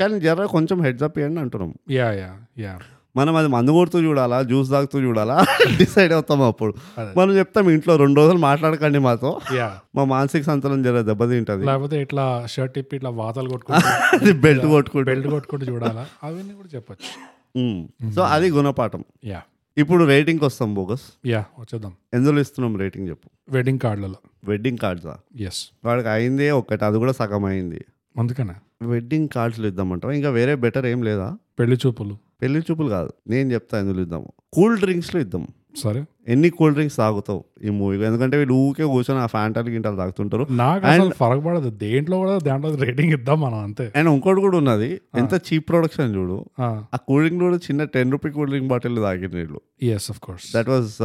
[0.00, 1.72] కానీ జర కొంచెం హెడ్స్ అప్ ఇవ్వండి అంటున్నాం.
[1.90, 2.74] యా యా యా
[3.16, 5.36] మనం అది మందు కొడుతూ చూడాలా జ్యూస్ తాగుతూ చూడాలా?
[5.80, 6.72] డిసైడ్ అవుతాం అప్పుడు.
[7.16, 9.30] మనం చెప్తాం ఇంట్లో రెండు రోజులు మాట్లాడకండి మాతో.
[9.56, 11.64] యా మా మానసిక సంతులనం జర దెబ్బతింటది.
[11.66, 13.80] లేకపోతే ఇట్లా షర్ట్ ఇప్పి ఇట్లా వాతలు కొట్టుకుంటూ
[14.18, 15.06] అది బెల్ట్ కొట్టుకుంటూ.
[15.10, 16.04] బెల్ట్ కొట్టుకుంటూ చూడాలా?
[16.22, 17.10] అవన్నీ కూడా చెప్పొచ్చు.
[17.56, 18.12] ఉమ్.
[18.14, 19.04] సో అది గుణపాఠం.
[19.24, 19.40] యా
[19.76, 21.06] ఇప్పుడు రేటింగ్కి వస్తాం బోగస్.
[21.26, 21.92] యా వచ్చేద్దాం.
[22.14, 23.28] ఎందులో ఇస్తున్నాం రేటింగ్ చెప్పు.
[23.50, 27.80] వెడ్డింగ్ కార్డులలో వెడ్డింగ్ కార్డ్సా ఎస్ వాడికి అయిందే ఒక్కటి అది కూడా సగం అయింది.
[28.18, 28.54] అందుకనే.
[28.82, 30.14] వెడ్డింగ్ కార్డ్స్లో ఇద్దామంటావా?
[30.14, 31.36] ఇంకా వేరే బెటర్ ఏం లేదా?
[31.58, 32.16] పెళ్ళి చూపులు.
[32.42, 33.10] పెళ్ళి చూపులు కాదు.
[33.28, 34.32] నేను చెప్తా ఎందులో ఇద్దాము.
[34.52, 35.46] కూల్ డ్రింక్స్లో ఇద్దాం.
[35.76, 36.04] సరే.
[36.28, 38.04] ఎన్ని కూల్ డ్రింక్స్ తాగుతావు ఈ మూవీ?
[38.04, 40.46] ఎందుకంటే వీళ్ళు ఊకే కూర్చొని ఆ ఫ్యాంటాలు గింటాలు తాగుతుంటారు.
[40.50, 43.92] నాకు ఫరక్ పడదు దేంట్లో కూడా దాంట్లో రేటింగ్ ఇద్దాం మనం అంతే.
[43.96, 45.00] అండ్ ఇంకోటి కూడా ఉన్నది.
[45.18, 46.44] ఎంత చీప్ ప్రొడక్షన్ చూడు.
[46.60, 46.82] ఆ.
[47.08, 49.60] కూల్ డ్రింక్ కూడా చిన్న ten rupee cool drink bottle తాగిన వీళ్ళు.
[49.82, 51.02] Yes of course that was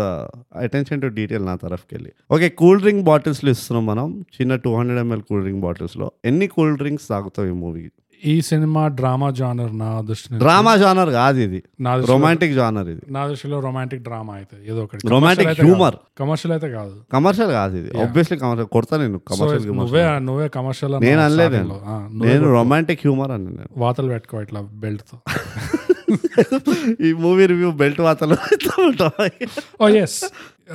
[0.57, 2.11] attention to detail నా తరఫుకి వెళ్ళి.
[2.31, 4.25] ఓకే కూల్ డ్రింక్ బాటిల్స్లో ఇస్తున్నాం మనం.
[4.41, 6.11] చిన్న two hundred ML cool drink బాటిల్స్లో.
[6.25, 7.89] ఎన్ని కూల్ డ్రింక్స్ తాగుతావు ఈ మూవీ?
[8.21, 11.59] ఈ సినిమా డ్రామా జానర్ నా దృష్టి డ్రామా జానర్ కాదు ఇది.
[11.81, 13.03] నా రొమాంటిక్ జానర్ ఇది.
[13.09, 15.01] నా దృష్టిలో రొమాంటిక్ డ్రామా అయితే ఏదో ఒకటి.
[15.07, 15.91] Romantic humor.
[16.19, 16.95] కమర్షియల్ అయితే కాదు.
[17.13, 17.89] కమర్షియల్ కాదు ఇది.
[18.03, 21.57] ఆబ్వియస్లీ కమర్షియల్ కొడతా నేను కమర్షియల్ నువ్వే నువ్వే కమర్షియల్ నేను అనలేదు
[22.21, 22.45] నేను.
[22.57, 23.69] రొమాంటిక్ హ్యూమర్ అని నేను.
[23.77, 25.17] వాతలు పెట్టుకో ఇట్లా బెల్ట్తో
[27.07, 28.35] ఈ మూవీ రివ్యూ బెల్ట్ వాతలు
[29.81, 30.17] ఓ ఎస్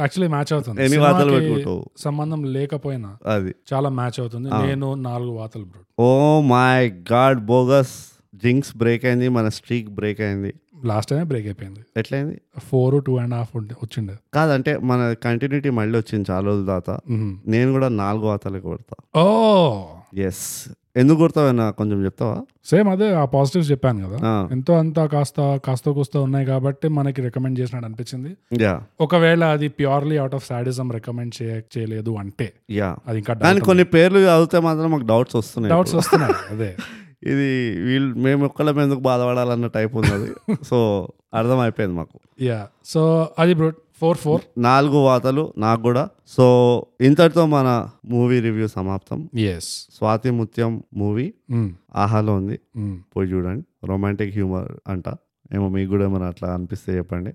[0.01, 0.85] యాక్చువల్లీ మ్యాచ్ అవుతుంది.
[0.85, 1.91] ఎన్ని వాతలు పెట్టుకుంటావు?
[1.97, 3.55] సంబంధం లేకపోయినా అది.
[3.75, 4.51] చాలా మ్యాచ్ అవుతుంది.
[4.51, 7.95] నేను నాలుగు వాతలు bro oh my god bogus.
[8.35, 10.55] Jinx break అయింది మన స్ట్రీక్ బ్రేక్ అయింది.
[10.85, 11.81] లాస్ట్ టైమే బ్రేక్ అయిపోయింది.
[11.97, 12.41] ఎట్లయింది?
[12.59, 14.15] ఫోర్ టూ అండ్ హాఫ్ వచ్చిండే.
[14.35, 17.39] కాదంటే మన కంటిన్యూటీ మళ్ళీ వచ్చింది చాలా రోజుల మ్మ్.
[17.47, 19.21] నేను కూడా నాలుగు వాతాలే కొడతా.
[19.21, 19.85] ఓ!
[20.17, 22.37] ఎస్ ఎందుకు కొడతావన్నా కొంచెం చెప్తావా?
[22.67, 24.19] సేమ్ అదే ఆ పాజిటివ్స్ చెప్పాను కదా.
[24.51, 28.31] ఎంతో అంత కాస్త కాస్త కూస్త ఉన్నాయి కాబట్టి మనకి రికమెండ్ చేసినట్టు అనిపించింది.
[28.61, 28.75] యా.
[29.01, 31.35] ఒకవేళ అది purely out of sadism recommend
[31.75, 32.91] చేయలేదు అంటే యా.
[33.07, 36.71] అది ఇంకా కానీ కొన్ని పేర్లు చదివితే మాత్రం మాకు డౌట్స్ వస్తున్నాయి డౌట్స్ వస్తున్నాయి అదే.
[37.27, 37.47] ఇది
[37.85, 40.29] వీళ్ళు మేము ఒక్కళ్ళం ఎందుకు బాధపడాలన్న టైప్ ఉన్నది.
[40.71, 40.79] సో
[41.35, 42.17] అర్థం అయిపోయింది మాకు.
[42.43, 42.59] యా.
[42.85, 43.01] సో
[43.39, 43.69] అది బ్రో
[44.01, 46.09] ఫోర్ ఫోర్ నాలుగు వాతలు నాకు కూడా.
[46.27, 49.29] సో ఇంతటితో మన మూవీ రివ్యూ సమాప్తం.
[49.39, 51.71] Yes Swathi Muthyam movie Hmm.
[51.97, 52.61] ఆహాలో ఉంది.
[53.17, 53.87] పోయి చూడండి.
[53.87, 55.05] రొమాంటిక్ హ్యూమర్ అంట.
[55.55, 57.33] ఏమో మీకు కూడా ఏమైనా అట్లా అనిపిస్తే చెప్పండి.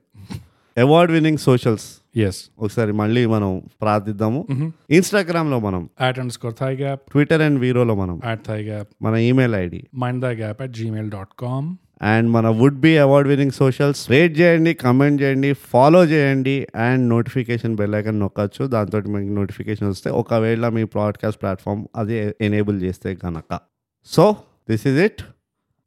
[0.82, 4.48] అవార్డ్ విన్నింగ్ సోషల్స్ ఎస్ ఒకసారి మళ్ళీ మనం ప్రార్థిద్దాము.
[4.90, 5.90] ఇన్స్టాగ్రామ్లో మనం.
[6.02, 8.22] At underscore thigh gap Twitter and వీరోలో మనం.
[8.26, 12.48] యాట్ థై గ్యాప్ మన email ID mind the gap at Gmail dot com and మన
[12.48, 18.20] would be award winning socials rate చేయండి కమెంట్ చేయండి ఫాలో చేయండి అండ్ నోటిఫికేషన్ బెల్ ఐకన్
[18.20, 18.68] నొక్కచ్చు.
[18.68, 23.60] దాంతో మీకు notification వస్తే ఒకవేళ మీ పాడ్కాస్ట్ ప్లాట్ఫామ్ అది ఎనేబుల్ చేస్తే కనుక
[24.06, 24.36] so
[24.70, 25.22] this is it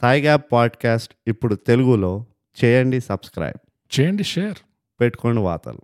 [0.02, 2.26] thigh gap podcast ఇప్పుడు తెలుగులో
[2.64, 4.54] చేయండి సబ్స్క్రైబ్ చేయండి షేర్
[5.00, 5.80] పెట్టుకోండి వార్తలు.